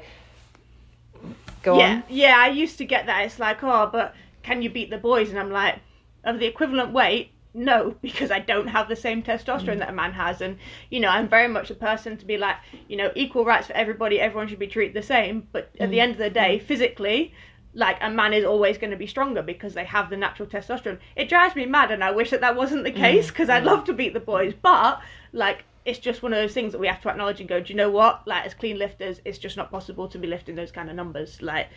[1.62, 2.04] Go Yeah, on.
[2.10, 2.36] yeah.
[2.38, 3.24] I used to get that.
[3.26, 5.30] It's like, oh, but can you beat the boys?
[5.30, 5.76] And I'm like,
[6.24, 10.14] of the equivalent weight, no, because I don't have the same testosterone that a man
[10.14, 10.58] has, and
[10.90, 13.74] you know, I'm very much a person to be like, you know, equal rights for
[13.74, 14.20] everybody.
[14.20, 15.48] Everyone should be treated the same.
[15.52, 16.02] But at the mm.
[16.02, 16.62] end of the day, mm.
[16.62, 17.34] physically.
[17.76, 21.00] Like a man is always going to be stronger because they have the natural testosterone.
[21.16, 22.98] It drives me mad, and I wish that that wasn't the mm.
[22.98, 24.54] case because I'd love to beat the boys.
[24.54, 27.60] But like, it's just one of those things that we have to acknowledge and go,
[27.60, 28.28] do you know what?
[28.28, 31.42] Like, as clean lifters, it's just not possible to be lifting those kind of numbers.
[31.42, 31.70] Like,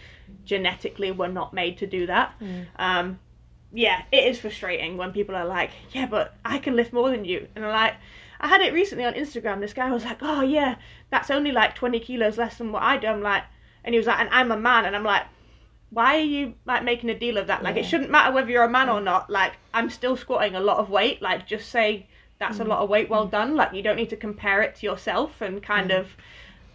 [0.44, 2.34] genetically, we're not made to do that.
[2.78, 3.18] Um,
[3.72, 7.24] yeah, it is frustrating when people are like, yeah, but I can lift more than
[7.24, 7.46] you.
[7.54, 7.94] And I'm like,
[8.40, 9.60] I had it recently on Instagram.
[9.60, 10.76] This guy was like, oh, yeah,
[11.10, 13.06] that's only like 20 kilos less than what I do.
[13.06, 13.44] I'm like,
[13.84, 14.84] and he was like, and I'm a man.
[14.84, 15.24] And I'm like,
[15.90, 17.62] why are you like making a deal of that?
[17.62, 19.30] Like, it shouldn't matter whether you're a man or not.
[19.30, 21.22] Like, I'm still squatting a lot of weight.
[21.22, 22.68] Like, just say that's a mm.
[22.68, 23.30] lot of weight well mm.
[23.30, 23.54] done.
[23.54, 26.00] Like, you don't need to compare it to yourself and kind mm.
[26.00, 26.08] of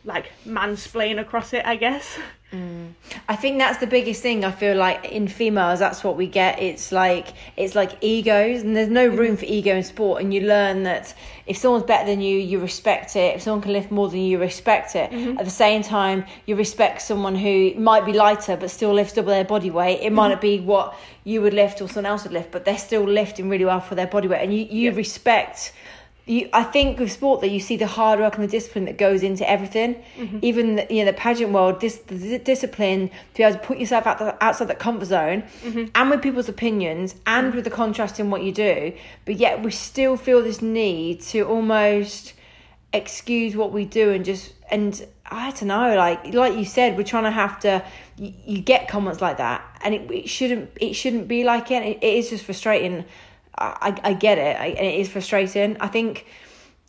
[0.03, 2.17] like mansplain across it, I guess.
[2.51, 2.93] Mm.
[3.29, 4.43] I think that's the biggest thing.
[4.43, 6.59] I feel like in females, that's what we get.
[6.59, 10.21] It's like it's like egos, and there's no room for ego in sport.
[10.21, 11.13] And you learn that
[11.45, 13.35] if someone's better than you, you respect it.
[13.35, 15.11] If someone can lift more than you, you respect it.
[15.11, 15.37] Mm-hmm.
[15.37, 19.31] At the same time, you respect someone who might be lighter but still lifts double
[19.31, 20.01] their body weight.
[20.01, 20.31] It might mm-hmm.
[20.33, 23.47] not be what you would lift or someone else would lift, but they're still lifting
[23.47, 24.97] really well for their body weight, and you you Yeah.
[24.97, 25.71] respect
[26.25, 28.97] you, I think with sport that you see the hard work and the discipline that
[28.97, 29.95] goes into everything.
[30.17, 30.39] Mm-hmm.
[30.41, 33.79] Even the, you know the pageant world, this the discipline to be able to put
[33.79, 35.85] yourself out the, outside that comfort zone, mm-hmm.
[35.95, 37.55] and with people's opinions, and mm-hmm.
[37.55, 38.93] with the contrast in what you do.
[39.25, 42.33] But yet we still feel this need to almost
[42.93, 47.03] excuse what we do and just and I don't know, like like you said, we're
[47.03, 47.83] trying to have to.
[48.17, 51.83] You, you get comments like that, and it, it shouldn't it shouldn't be like it.
[51.83, 53.05] It, it is just frustrating.
[53.57, 54.57] I, I, get it.
[54.59, 55.77] I, and it is frustrating.
[55.79, 56.25] I think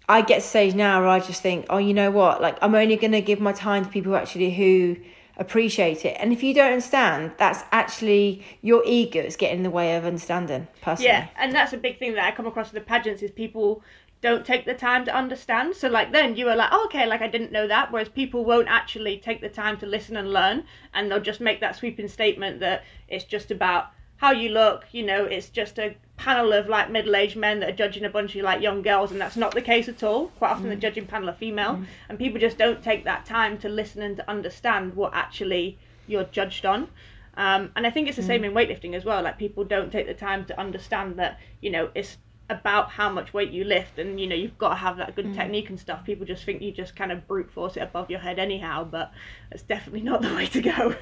[0.09, 2.40] I get to stage now where I just think, oh, you know what?
[2.40, 4.96] Like I'm only going to give my time to people actually who
[5.37, 6.16] appreciate it.
[6.20, 10.05] And if you don't understand, that's actually your ego is getting in the way of
[10.05, 10.68] understanding.
[10.81, 13.31] Personally, Yeah, and that's a big thing that I come across with the pageants is
[13.31, 13.83] people
[14.20, 15.75] don't take the time to understand.
[15.75, 17.92] So like then you are like, oh, okay, like I didn't know that.
[17.92, 21.61] Whereas people won't actually take the time to listen and learn, and they'll just make
[21.61, 24.85] that sweeping statement that it's just about how you look.
[24.92, 28.37] You know, it's just a panel of like middle-aged men that are judging a bunch
[28.37, 30.29] of like young girls, and that's not the case at all.
[30.39, 30.81] Quite often the mm.
[30.81, 31.87] judging panel are female, mm.
[32.09, 36.25] and people just don't take that time to listen and to understand what actually you're
[36.25, 36.89] judged on.
[37.37, 38.47] Um, and I think it's the same mm.
[38.47, 39.21] in weightlifting as well.
[39.23, 42.19] Like people don't take the time to understand that you know it's
[42.53, 45.27] about how much weight you lift, and you know you've got to have that good
[45.27, 45.35] mm.
[45.35, 46.05] technique and stuff.
[46.05, 49.12] People just think you just kind of brute force it above your head anyhow, but
[49.51, 50.95] that's definitely not the way to go.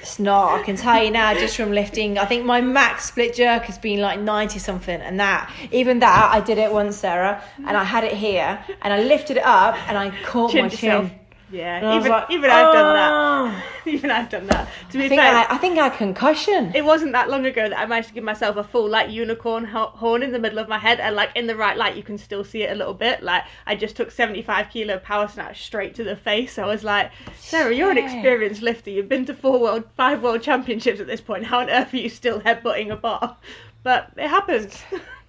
[0.00, 0.60] It's not.
[0.60, 2.18] I can tell you now, just from lifting.
[2.18, 6.30] I think my max split jerk has been like ninety something, and that even that
[6.32, 9.76] I did it once, Sarah, and I had it here, and I lifted it up,
[9.88, 11.10] and I caught my Chinned yourself.
[11.50, 11.58] Chin.
[11.58, 13.10] Yeah, And I was even like, even I've done that.
[13.12, 14.68] "Oh." Even I've done that.
[14.90, 16.70] To be I think fair, I, I think I had concussion.
[16.74, 19.64] it wasn't that long ago that I managed to give myself a full like unicorn
[19.64, 22.02] ho- horn in the middle of my head, and like in the right light, you
[22.02, 23.22] can still see it a little bit.
[23.22, 26.58] Like I just took seventy five kilo power snatch straight to the face.
[26.58, 28.90] I was like, Sarah, you're an experienced lifter.
[28.90, 31.46] You've been to four world, five world championships at this point.
[31.46, 33.38] How on earth are you still headbutting a bar?
[33.82, 34.82] But it happens.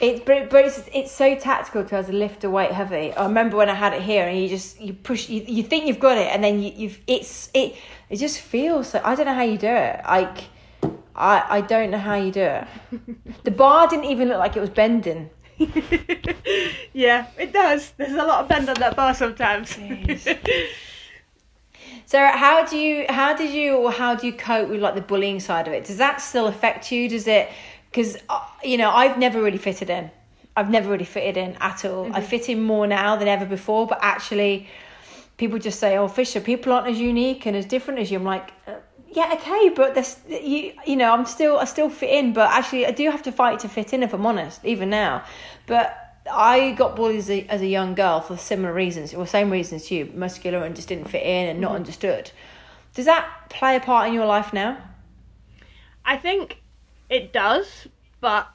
[0.00, 3.12] It's but, but it's it's so tactical to have to lift a weight heavy.
[3.12, 5.86] I remember when I had it here, and you just you push, you, you think
[5.86, 7.76] you've got it, and then you, you've it's it
[8.08, 9.00] it just feels so.
[9.04, 10.00] I don't know how you do it.
[10.04, 10.44] Like
[11.14, 12.66] I I don't know how you do it.
[13.44, 15.30] The bar didn't even look like it was bending.
[16.92, 17.90] yeah, it does.
[17.96, 19.76] There's a lot of bend on that bar sometimes.
[22.06, 25.00] Sarah, how do you how did you or how do you cope with like the
[25.00, 25.84] bullying side of it?
[25.84, 27.08] Does that still affect you?
[27.08, 27.50] Does it
[27.90, 30.10] because uh, you know I've never really fitted in.
[30.56, 32.06] I've never really fitted in at all.
[32.06, 32.16] Mm-hmm.
[32.16, 34.68] I fit in more now than ever before, but actually,
[35.36, 38.24] people just say, "Oh, Fisher, people aren't as unique and as different as you." I'm
[38.24, 38.74] like, uh,
[39.12, 42.86] yeah, okay, but this, you, you know, I'm still, I still fit in, but actually,
[42.86, 45.24] I do have to fight to fit in, if I'm honest, even now.
[45.66, 45.96] But
[46.32, 49.90] I got bullied as a, as a young girl for similar reasons, or same reasons
[49.90, 51.76] you, muscular and just didn't fit in and not mm-hmm.
[51.76, 52.30] understood.
[52.94, 54.78] Does that play a part in your life now?
[56.04, 56.59] I think
[57.10, 57.88] it does,
[58.20, 58.48] but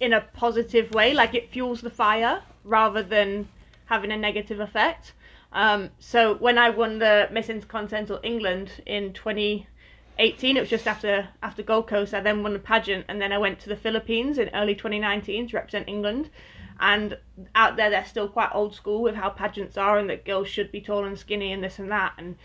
[0.00, 1.12] in a positive way.
[1.12, 3.48] Like it fuels the fire rather than
[3.86, 5.12] having a negative effect.
[5.52, 11.28] Um, so when I won the Miss Intercontinental England in 2018, it was just after
[11.42, 12.14] after Gold Coast.
[12.14, 15.48] I then won the pageant, and then I went to the Philippines in early 2019
[15.48, 16.30] to represent England.
[16.78, 17.16] And
[17.54, 20.70] out there, they're still quite old school with how pageants are, and that girls should
[20.70, 22.12] be tall and skinny and this and that.
[22.18, 22.36] And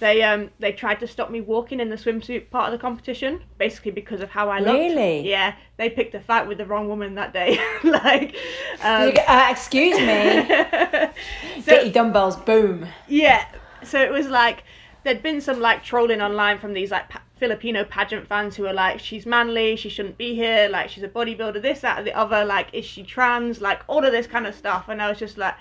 [0.00, 3.42] they um they tried to stop me walking in the swimsuit part of the competition,
[3.58, 4.72] basically because of how I looked.
[4.72, 5.28] Really?
[5.28, 7.58] Yeah, they picked a fight with the wrong woman that day.
[7.84, 8.34] like,
[8.82, 10.46] um, uh, excuse me.
[11.62, 12.86] so, Get your dumbbells, boom.
[13.06, 13.44] Yeah.
[13.84, 14.64] So it was like
[15.04, 18.72] there'd been some like trolling online from these like pa- Filipino pageant fans who were
[18.72, 22.44] like, she's manly, she shouldn't be here, like she's a bodybuilder, this, that, the other,
[22.44, 25.38] like is she trans, like all of this kind of stuff, and I was just
[25.38, 25.54] like,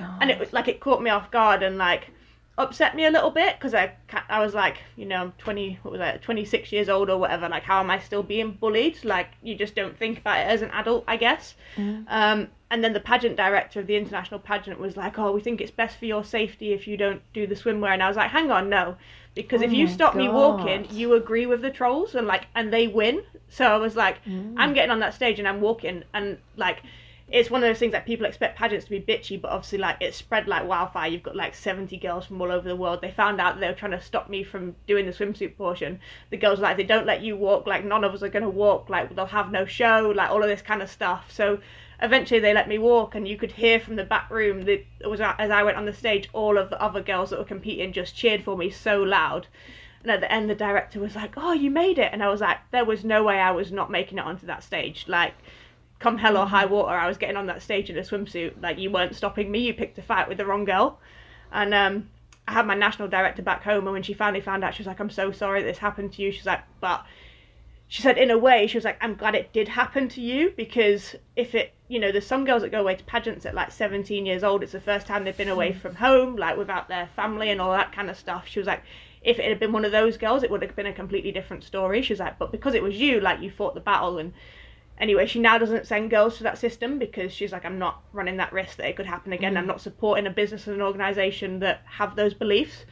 [0.00, 2.12] oh and it was like it caught me off guard, and like
[2.56, 3.94] upset me a little bit because I
[4.28, 7.48] I was like you know I'm 20 what was I 26 years old or whatever
[7.48, 10.62] like how am I still being bullied like you just don't think about it as
[10.62, 12.04] an adult I guess mm.
[12.08, 15.60] um, and then the pageant director of the international pageant was like oh we think
[15.60, 18.30] it's best for your safety if you don't do the swimwear and I was like
[18.30, 18.96] hang on no
[19.34, 20.20] because oh if you stop God.
[20.20, 23.96] me walking you agree with the trolls and like and they win so I was
[23.96, 24.54] like mm.
[24.56, 26.84] I'm getting on that stage and I'm walking and like
[27.28, 29.96] it's one of those things that people expect pageants to be bitchy, but obviously like
[30.00, 31.10] it's spread like wildfire.
[31.10, 33.00] You've got like seventy girls from all over the world.
[33.00, 36.00] They found out they were trying to stop me from doing the swimsuit portion.
[36.30, 37.66] The girls like they don't let you walk.
[37.66, 38.90] Like none of us are gonna walk.
[38.90, 40.12] Like they'll have no show.
[40.14, 41.32] Like all of this kind of stuff.
[41.32, 41.60] So
[42.02, 45.06] eventually they let me walk, and you could hear from the back room that it
[45.06, 47.92] was as I went on the stage, all of the other girls that were competing
[47.92, 49.46] just cheered for me so loud.
[50.02, 52.42] And at the end, the director was like, "Oh, you made it," and I was
[52.42, 55.32] like, "There was no way I was not making it onto that stage." Like
[55.98, 58.60] come hell or high water, I was getting on that stage in a swimsuit.
[58.62, 59.60] Like you weren't stopping me.
[59.60, 60.98] You picked a fight with the wrong girl,
[61.52, 62.10] and um,
[62.46, 64.86] I had my national director back home, and when she finally found out, she was
[64.86, 67.04] like, "I'm so sorry this happened to you." She's like, "But,"
[67.88, 70.52] she said, in a way, she was like, "I'm glad it did happen to you
[70.56, 73.70] because if it, you know, there's some girls that go away to pageants at like
[73.70, 74.62] 17 years old.
[74.62, 75.80] It's the first time they've been away mm.
[75.80, 78.82] from home, like without their family and all that kind of stuff." She was like.
[79.22, 81.64] If it had been one of those girls, it would have been a completely different
[81.64, 82.02] story.
[82.02, 84.34] She was like, but because it was you, like you fought the battle and
[84.98, 88.36] anyway, she now doesn't send girls to that system because she's like, I'm not running
[88.38, 89.54] that risk that it could happen again.
[89.54, 89.58] Mm.
[89.58, 92.84] I'm not supporting a business and an organization that have those beliefs.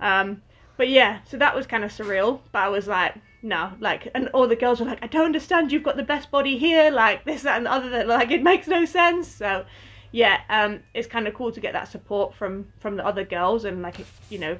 [0.00, 0.42] Um,
[0.76, 2.40] but yeah, so that was kind of surreal.
[2.52, 5.72] But I was like, no, like, and all the girls were like, I don't understand.
[5.72, 7.90] You've got the best body here, like this, that, and the other.
[7.90, 9.28] That like it makes no sense.
[9.28, 9.64] So
[10.12, 13.64] yeah, um, it's kind of cool to get that support from from the other girls,
[13.64, 13.96] and like,
[14.28, 14.58] you know,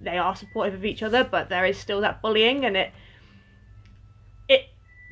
[0.00, 2.92] they are supportive of each other, but there is still that bullying, and it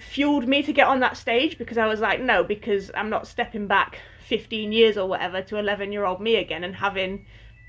[0.01, 3.27] fueled me to get on that stage because I was like, no, because I'm not
[3.27, 7.27] stepping back 15 years or whatever to 11 year old me again and having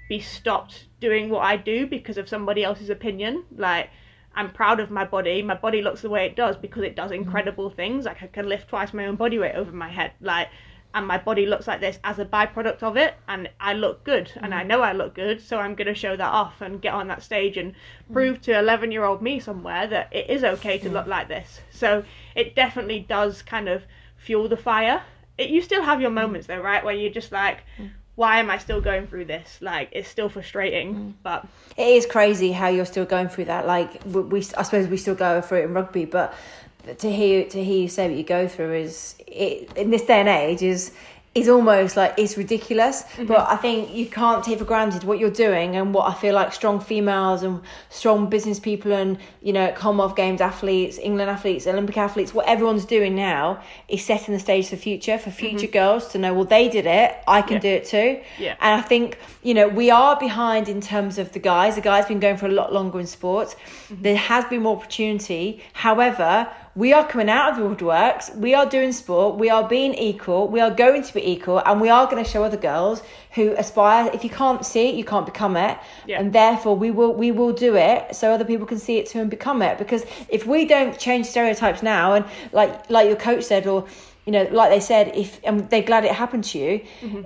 [0.10, 3.46] be stopped doing what I do because of somebody else's opinion.
[3.56, 3.90] Like,
[4.36, 5.42] I'm proud of my body.
[5.42, 7.24] My body looks the way it does because it does mm-hmm.
[7.24, 8.06] incredible things.
[8.06, 10.12] Like, I can lift twice my own body weight over my head.
[10.22, 10.50] Like,
[10.94, 14.28] and my body looks like this as a byproduct of it and I look good
[14.28, 14.44] mm.
[14.44, 14.68] and I mm.
[14.68, 17.24] know I look good so I'm going to show that off and get on that
[17.24, 18.14] stage and mm.
[18.14, 20.94] prove to 11 year old me somewhere that it is okay to mm.
[20.94, 22.04] look like this so
[22.36, 23.84] it definitely does kind of
[24.18, 25.02] fuel the fire
[25.38, 26.16] it, you still have your mm.
[26.16, 27.90] moments though right where you're just like mm.
[28.16, 29.58] why am I still going through this?
[29.62, 33.66] Like, it's still frustrating, but it is crazy how you're still going through that.
[33.66, 36.36] Like, we, I suppose we still go through it in rugby, but
[36.98, 40.20] to hear to hear you say what you go through is it, in this day
[40.20, 40.92] and age is
[41.34, 43.04] is almost like it's ridiculous.
[43.04, 43.28] Mm-hmm.
[43.28, 46.36] But I think you can't take for granted what you're doing and what I feel
[46.36, 51.68] like strong females and strong business people and you know Commonwealth Games athletes, England athletes,
[51.68, 55.72] Olympic athletes, what everyone's doing now is setting the stage for future for future mm-hmm.
[55.72, 57.60] girls to know well they did it, I can yeah.
[57.60, 58.22] do it too.
[58.38, 58.56] Yeah.
[58.60, 61.76] And I think you know we are behind in terms of the guys.
[61.76, 63.56] The guys been going for a lot longer in sports.
[63.56, 64.02] Mm-hmm.
[64.02, 65.64] There has been more opportunity.
[65.72, 69.94] However we are coming out of the woodworks, we are doing sport, we are being
[69.94, 73.04] equal, we are going to be equal, and we are going to show other girls
[73.32, 74.10] who aspire.
[74.14, 76.20] If you can't see it, you can't become it, yeah.
[76.20, 79.20] and therefore we will we will do it so other people can see it too
[79.20, 79.78] and become it.
[79.78, 83.86] Because if we don't change stereotypes now, and like like your coach said, or
[84.26, 87.26] you know, like they said, if um, they're glad it happened to you.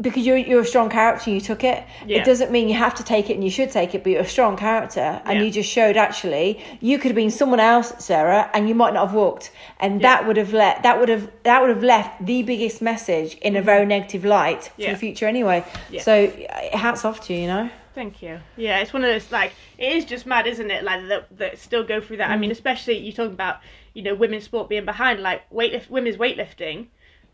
[0.00, 1.84] Because you're you're a strong character, you took it.
[2.06, 2.18] Yeah.
[2.18, 4.02] It doesn't mean you have to take it, and you should take it.
[4.02, 5.44] But you're a strong character, and Yeah.
[5.44, 9.08] you just showed actually you could have been someone else, Sarah, and you might not
[9.08, 12.42] have walked, and that would have let that would have that would have left the
[12.42, 14.82] biggest message in a very negative light for Mm-hmm.
[14.82, 14.92] Yeah.
[14.92, 15.64] the future anyway.
[15.90, 16.02] Yeah.
[16.02, 17.70] So uh, hats off to you, you know.
[17.94, 18.40] Thank you.
[18.56, 20.82] Yeah, it's one of those like it is just mad, isn't it?
[20.84, 22.30] Like that, that still go through that.
[22.30, 23.56] I mean, especially you talking about
[23.92, 25.20] you know women's sport being behind.
[25.20, 26.86] Like weightlift, women's weightlifting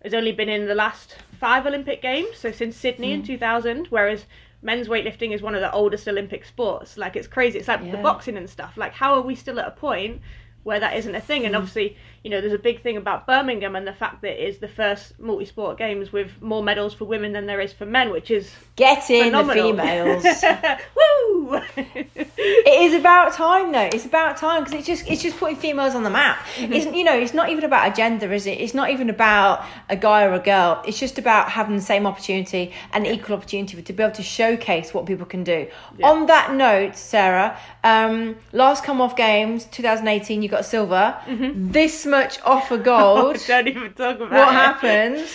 [0.03, 3.27] has only been in the last five Olympic games, so since Sydney in hmm.
[3.27, 3.87] two thousand.
[3.89, 4.27] Whereas
[4.63, 6.97] men's weightlifting is one of the oldest Olympic sports.
[6.97, 7.59] Like it's crazy.
[7.59, 8.77] It's like the boxing and stuff.
[8.77, 10.21] Like how are we still at a point?
[10.65, 11.61] Where that isn't a thing, and hmm.
[11.61, 14.59] obviously, you know, there's a big thing about Birmingham and the fact that it is
[14.59, 18.31] the first multi-sport games with more medals for women than there is for men, which
[18.31, 19.73] is Get in phenomenal.
[19.75, 20.25] the females.
[20.97, 21.61] Woo!
[21.77, 23.89] it is about time though.
[23.93, 26.39] It's about time because it's just it's just putting females on the map.
[26.57, 26.73] Mm-hmm.
[26.73, 27.17] Isn't you know?
[27.17, 28.61] It's not even about a gender, is it?
[28.61, 30.83] It's not even about a guy or a girl.
[30.87, 34.93] It's just about having the same opportunity and equal opportunity to be able to showcase
[34.93, 35.69] what people can do.
[36.03, 41.17] On that note, Sarah, um, last Commonwealth Games 2018, you got silver.
[41.55, 43.39] This much off a gold.
[43.47, 44.53] Don't even talk about what it.
[44.53, 45.29] happened?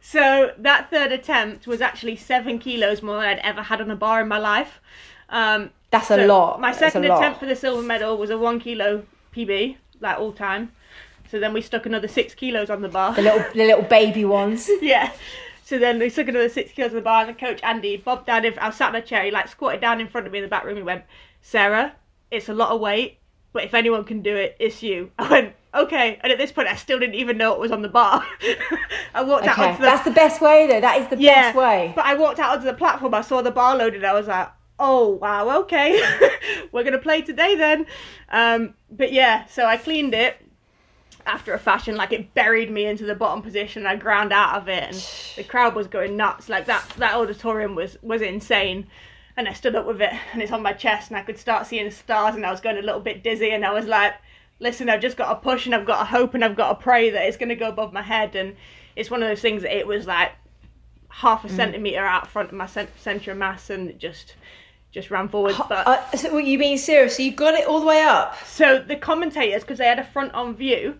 [0.00, 3.96] So that third attempt was actually seven kilos more than I'd ever had on a
[3.96, 4.80] bar in my life.
[5.28, 6.60] Um, That's a lot.
[6.60, 7.18] My second lot.
[7.18, 10.72] attempt for the silver medal was a one kilo PB, like all time.
[11.30, 13.14] So then we stuck another six kilos on the bar.
[13.14, 14.70] The little the little baby ones.
[14.80, 15.12] yeah.
[15.64, 18.26] So then we stuck another six kilos on the bar, and the coach Andy bobbed
[18.26, 18.44] down.
[18.44, 19.24] In, I was sat in a chair.
[19.24, 20.76] He like squatted down in front of me in the back room.
[20.76, 21.04] He went,
[21.42, 21.94] "Sarah,
[22.30, 23.18] it's a lot of weight,
[23.52, 26.68] but if anyone can do it, it's you." I went, "Okay." And at this point,
[26.68, 28.24] I still didn't even know it was on the bar.
[29.14, 30.80] I walked out Okay, onto the that's the best way though.
[30.80, 31.92] That is the yeah, best way.
[31.94, 33.14] But I walked out onto the platform.
[33.14, 34.04] I saw the bar loaded.
[34.04, 36.00] I was like, "Oh wow, okay,
[36.72, 37.86] we're gonna play today then."
[38.30, 40.36] Um, but yeah, so I cleaned it
[41.26, 41.96] after a fashion.
[41.96, 43.86] Like it buried me into the bottom position.
[43.86, 46.48] I ground out of it, and the crowd was going nuts.
[46.48, 48.86] Like that that auditorium was was insane.
[49.38, 51.66] And I stood up with it, and it's on my chest, and I could start
[51.66, 54.14] seeing stars, and I was going a little bit dizzy, and I was like,
[54.58, 56.82] "Listen, I've just got to push, and I've got to hope, and I've got to
[56.82, 58.56] pray that it's going to go above my head." And
[58.96, 60.32] it's one of those things that it was like
[61.08, 61.46] half Mm.
[61.46, 64.34] a centimeter out front of my cent- centre of mass, and just
[64.92, 65.60] just ran forwards.
[65.68, 67.16] But Uh, so, what, you being serious?
[67.18, 68.34] So you got it all the way up?
[68.44, 70.98] so the commentators, because they had a front on view,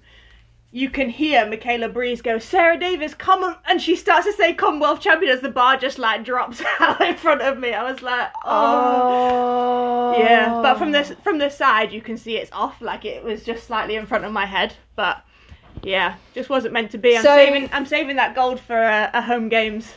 [0.77, 4.53] you can hear Michaela Breeze go, Sarah Davies, come on, and she starts to say
[4.53, 7.73] Commonwealth champion as the bar just like drops out in front of me.
[7.73, 10.13] I was like, oh.
[10.15, 10.19] Oh.
[10.19, 13.43] Yeah, but from the from the side you can see it's off, like it was
[13.43, 14.75] just slightly in front of my head.
[14.97, 15.25] But
[15.83, 17.17] yeah, just wasn't meant to be.
[17.17, 19.95] I'm So- saving I'm saving that gold for a, a home games.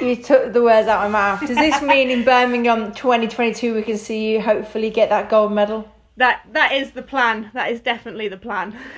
[0.00, 1.40] You took the words out of my mouth.
[1.46, 5.90] Does this mean in Birmingham 2022 we can see you hopefully get that gold medal?
[6.16, 7.50] That that is the plan.
[7.52, 8.74] That is definitely the plan.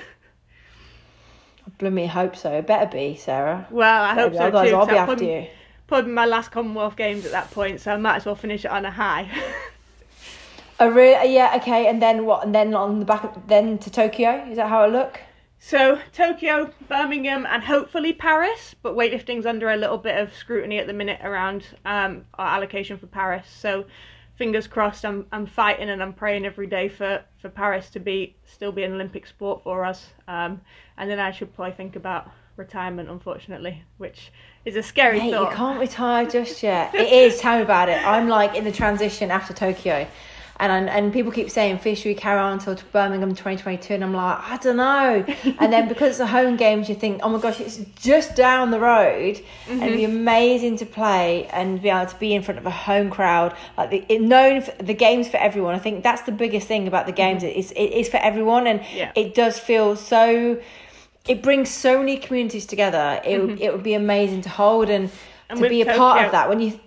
[1.77, 2.51] Blooming hope so.
[2.53, 3.67] It better be, Sarah.
[3.69, 4.75] Well, I hope so Otherwise, too.
[4.75, 5.47] I'll be after putting- you.
[5.87, 8.71] Probably my last Commonwealth Games at that point, so I might as well finish it
[8.71, 9.29] on a high.
[10.79, 11.33] a really?
[11.33, 11.53] Yeah.
[11.57, 11.87] Okay.
[11.87, 12.45] And then what?
[12.45, 14.45] And then on the back, of, then to Tokyo.
[14.49, 15.21] Is that how it look?
[15.59, 18.75] so Tokyo, Birmingham, and hopefully Paris.
[18.81, 22.97] But weightlifting's under a little bit of scrutiny at the minute around um, our allocation
[22.97, 23.47] for Paris.
[23.49, 23.85] So
[24.37, 25.03] fingers crossed.
[25.03, 28.83] I'm I'm fighting and I'm praying every day for, for Paris to be still be
[28.83, 30.09] an Olympic sport for us.
[30.27, 30.61] Um,
[30.97, 34.31] and then I should probably think about retirement, unfortunately, which
[34.65, 36.93] is a scary Mate, you can't retire just yet.
[36.95, 37.39] It is.
[37.39, 38.03] Tell me about it.
[38.05, 40.07] I'm like in the transition after Tokyo.
[40.59, 43.93] And, and, and people keep saying, Fish, we carry on until Birmingham 2022.
[43.93, 45.25] And I'm like, I don't know.
[45.59, 48.71] and then because it's the home games, you think, oh my gosh, it's just down
[48.71, 49.41] the road.
[49.69, 50.17] And it'd be mm-hmm.
[50.17, 53.55] amazing to play and be able to be in front of a home crowd.
[53.77, 55.75] Like the, it, known for, the games for everyone.
[55.75, 57.43] I think that's the biggest thing about the games.
[57.43, 57.59] Mm-hmm.
[57.59, 58.65] It's, it is for everyone.
[58.67, 59.11] And Yeah.
[59.15, 60.59] it does feel so
[61.27, 63.21] it brings so many communities together.
[63.23, 63.61] It would mm-hmm.
[63.61, 65.11] it would be amazing to hold and,
[65.49, 66.49] And to be a part of that.
[66.49, 66.79] When you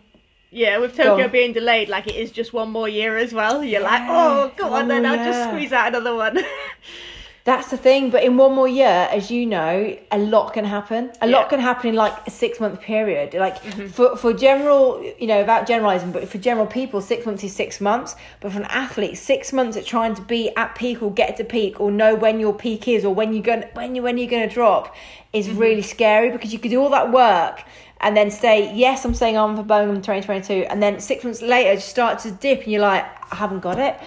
[0.52, 3.62] Yeah, with Tokyo being delayed, like it is just one more year as well.
[3.62, 6.38] You're like, oh, go on then, I'll just squeeze out another one.
[7.44, 8.10] that's the thing.
[8.10, 11.04] But in one more year, as you know, a lot can happen.
[11.04, 11.12] A Yeah.
[11.20, 11.32] Mm-hmm.
[11.32, 13.32] lot can happen in like a six month period.
[13.34, 13.58] Like
[13.90, 17.80] for for general, you know, about generalizing, but for general people, six months is six
[17.80, 18.16] months.
[18.40, 21.44] But for an athlete, six months at trying to be at peak or get to
[21.44, 24.28] peak or know when your peak is or when you're going when you when you're
[24.30, 24.94] going to drop
[25.32, 25.58] is Mm-hmm.
[25.58, 27.62] really scary because you could do all that work.
[28.02, 31.74] And then say yes, I'm staying on for Birmingham 2022, and then six months later,
[31.74, 33.98] you start to dip, and you're like, I haven't got it.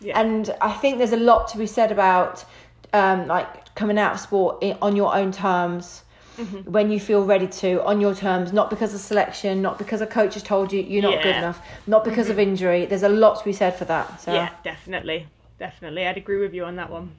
[0.00, 0.20] Yeah.
[0.20, 2.44] And I think there's a lot to be said about
[2.92, 6.02] um, like coming out of sport on your own terms
[6.36, 6.70] Mm-hmm.
[6.70, 10.06] when you feel ready to, on your terms, not because of selection, not because a
[10.06, 11.32] coach has told you you're not good Yeah.
[11.32, 11.38] Mm-hmm.
[11.44, 12.84] enough, not because of injury.
[12.84, 14.20] There's a lot to be said for that.
[14.20, 14.34] So.
[14.34, 15.28] yeah, definitely,
[15.58, 17.12] definitely, I'd agree with you on that one.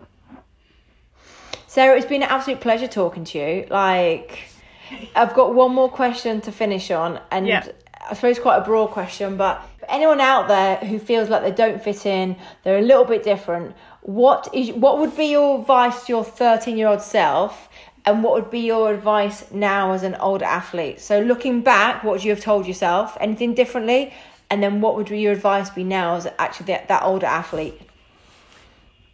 [1.66, 3.66] Sarah, it's been an absolute pleasure talking to you.
[3.72, 4.50] Like,
[5.16, 7.68] I've got one more question to finish on, and Yeah.
[8.10, 11.52] I suppose quite a broad question, but for anyone out there who feels like they
[11.52, 13.76] don't fit in, they're a little bit different.
[14.02, 17.68] What is what would be your advice to your thirteen-year-old self,
[18.06, 21.02] and what would be your advice now as an older athlete?
[21.02, 23.18] So, looking back, what would you have told yourself?
[23.20, 24.14] Anything differently?
[24.50, 27.82] And then, what would your advice be now as actually that, that older athlete?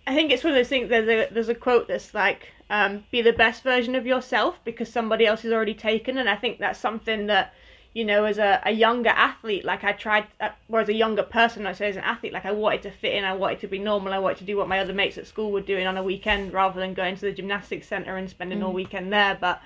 [0.06, 0.90] I think it's one of those things.
[0.90, 4.92] There's a there's a quote that's like, um, "Be the best version of yourself because
[4.92, 7.54] somebody else is already taken." And I think that's something that,
[7.94, 11.24] you know, as a, a younger athlete, like I tried, uh, or as a younger
[11.24, 13.68] person, I say as an athlete, like I wanted to fit in, I wanted to
[13.68, 15.98] be normal, I wanted to do what my other mates at school were doing on
[15.98, 19.38] a weekend rather than going to the gymnastics centre and spending all weekend there.
[19.40, 19.62] But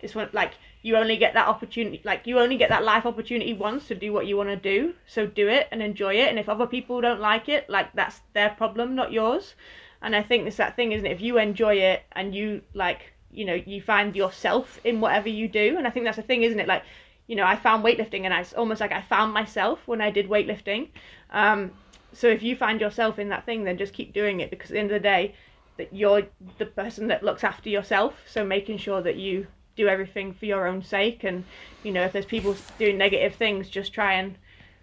[0.00, 3.54] it's one like you only get that opportunity, like you only get that life opportunity
[3.54, 4.94] once to do what you want to do.
[5.06, 6.28] So do it and enjoy it.
[6.28, 9.54] And if other people don't like it, like that's their problem, not yours.
[10.02, 11.12] And I think it's that thing, isn't it?
[11.12, 15.48] If you enjoy it and you like, you know, you find yourself in whatever you
[15.48, 16.68] do, and I think that's the thing, isn't it?
[16.68, 16.82] Like,
[17.28, 20.28] you know, I found weightlifting, and I, almost like I found myself when I did
[20.28, 20.88] weightlifting.
[21.30, 21.70] Um,
[22.12, 24.74] so if you find yourself in that thing, then just keep doing it because at
[24.74, 25.34] the end of the day,
[25.78, 26.24] that you're
[26.58, 28.22] the person that looks after yourself.
[28.26, 29.46] So making sure that you
[29.76, 31.44] do everything for your own sake, and
[31.84, 34.36] you know, if there's people doing negative things, just try and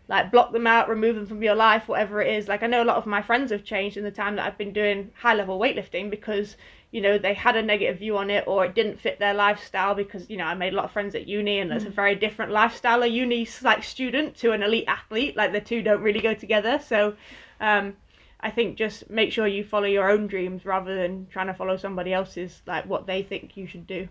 [0.10, 2.48] like block them out, remove them from your life, whatever it is.
[2.48, 4.58] Like I know a lot of my friends have changed in the time that I've
[4.58, 6.58] been doing high level weightlifting because
[6.90, 9.94] you know they had a negative view on it or it didn't fit their lifestyle
[9.94, 12.16] because you know I made a lot of friends at uni and there's a very
[12.16, 15.38] different lifestyle a uni like student to an elite athlete.
[15.38, 16.80] Like the two don't really go together.
[16.84, 17.14] So
[17.62, 17.96] um,
[18.40, 21.78] I think just make sure you follow your own dreams rather than trying to follow
[21.78, 24.08] somebody else's like what they think you should do.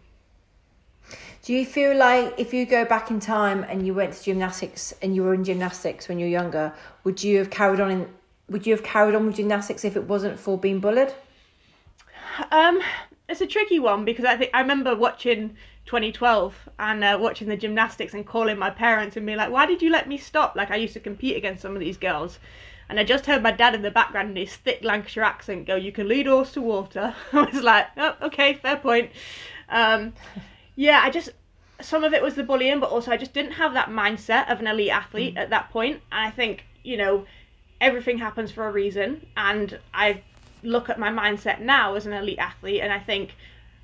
[1.42, 4.92] Do you feel like if you go back in time and you went to gymnastics
[5.00, 8.08] and you were in gymnastics when you were younger, would you have carried on in
[8.48, 11.12] would you have carried on with gymnastics if it wasn't for being bullied?
[12.50, 12.80] Um,
[13.28, 15.56] it's a tricky one because I think I remember watching
[15.86, 19.82] 2012 and uh, watching the gymnastics and calling my parents and being like, "Why did
[19.82, 22.38] you let me stop?" Like I used to compete against some of these girls,
[22.88, 25.76] and I just heard my dad in the background in his thick Lancashire accent go,
[25.76, 29.10] "You can lead horse to water." I was like, "Oh, okay, fair point."
[29.68, 30.14] Um,
[30.78, 31.30] yeah, I just
[31.80, 34.60] some of it was the bullying, but also I just didn't have that mindset of
[34.60, 35.38] an elite athlete mm.
[35.38, 36.00] at that point.
[36.12, 37.26] And I think you know
[37.80, 40.22] everything happens for a reason, and I
[40.62, 43.34] look at my mindset now as an elite athlete, and I think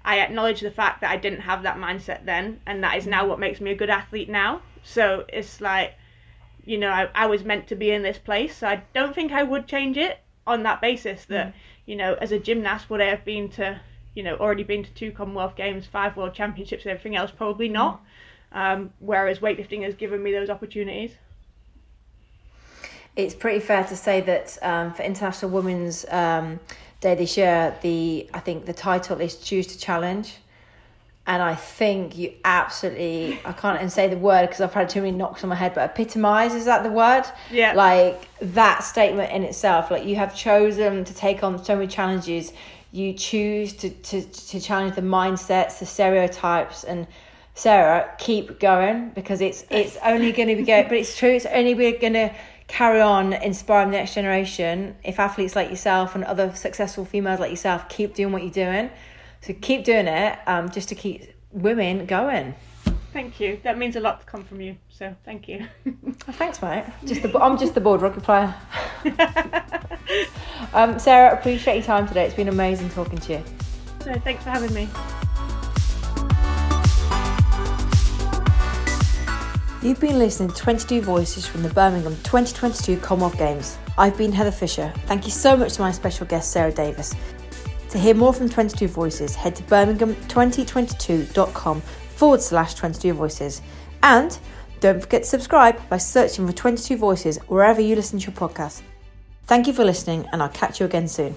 [0.04, 3.24] I acknowledge the fact that I didn't have that mindset then, and that is now
[3.24, 3.28] mm.
[3.28, 4.62] what makes me a good athlete now.
[4.84, 5.94] So it's like,
[6.64, 9.32] you know, I, I was meant to be in this place, so I don't think
[9.32, 11.52] I would change it on that basis that, mm.
[11.86, 13.80] you know, as a gymnast, would I have been to,
[14.14, 17.30] you know, already been to two Commonwealth Games, five World Championships, and everything else?
[17.30, 18.02] Probably not.
[18.52, 21.12] Um, whereas weightlifting has given me those opportunities.
[23.16, 26.58] It's pretty fair to say that um, for International Women's um,
[27.00, 30.34] Day this year, the I think the title is Choose to Challenge,
[31.26, 35.02] and I think you absolutely I can't even say the word because I've had too
[35.02, 37.24] many knocks on my head, but epitomise is that the word?
[37.52, 37.74] Yeah.
[37.74, 42.52] Like that statement in itself, like you have chosen to take on so many challenges.
[42.94, 47.08] You choose to to to challenge the mindsets, the stereotypes, and
[47.54, 51.30] Sarah, keep going because it's it's only going to be go, but it's true.
[51.30, 52.32] It's only we're going to
[52.68, 57.50] carry on inspiring the next generation if athletes like yourself and other successful females like
[57.50, 58.88] yourself keep doing what you're doing.
[59.40, 62.54] So keep doing it, um, just to keep women going.
[63.14, 63.60] Thank you.
[63.62, 64.76] That means a lot to come from you.
[64.88, 65.68] So thank you.
[65.86, 66.84] Oh, thanks, mate.
[67.04, 68.52] Just the I'm just the board rugby player.
[70.72, 72.24] um, Sarah, appreciate your time today.
[72.24, 73.44] It's been amazing talking to you.
[74.02, 74.88] so thanks for having me.
[79.86, 83.78] You've been listening to 22 Voices from the Birmingham 2022 Commonwealth Games.
[83.96, 84.92] I've been Heather Fisher.
[85.06, 87.14] Thank you so much to my special guest, Sarah Davies.
[87.90, 91.82] To hear more from 22 Voices, head to birmingham2022.com
[92.24, 93.60] forward slash 22 Voices.
[94.02, 94.38] And
[94.80, 98.80] don't forget to subscribe by searching for 22 Voices wherever you listen to your podcast.
[99.42, 101.36] Thank you for listening, and I'll catch you again soon.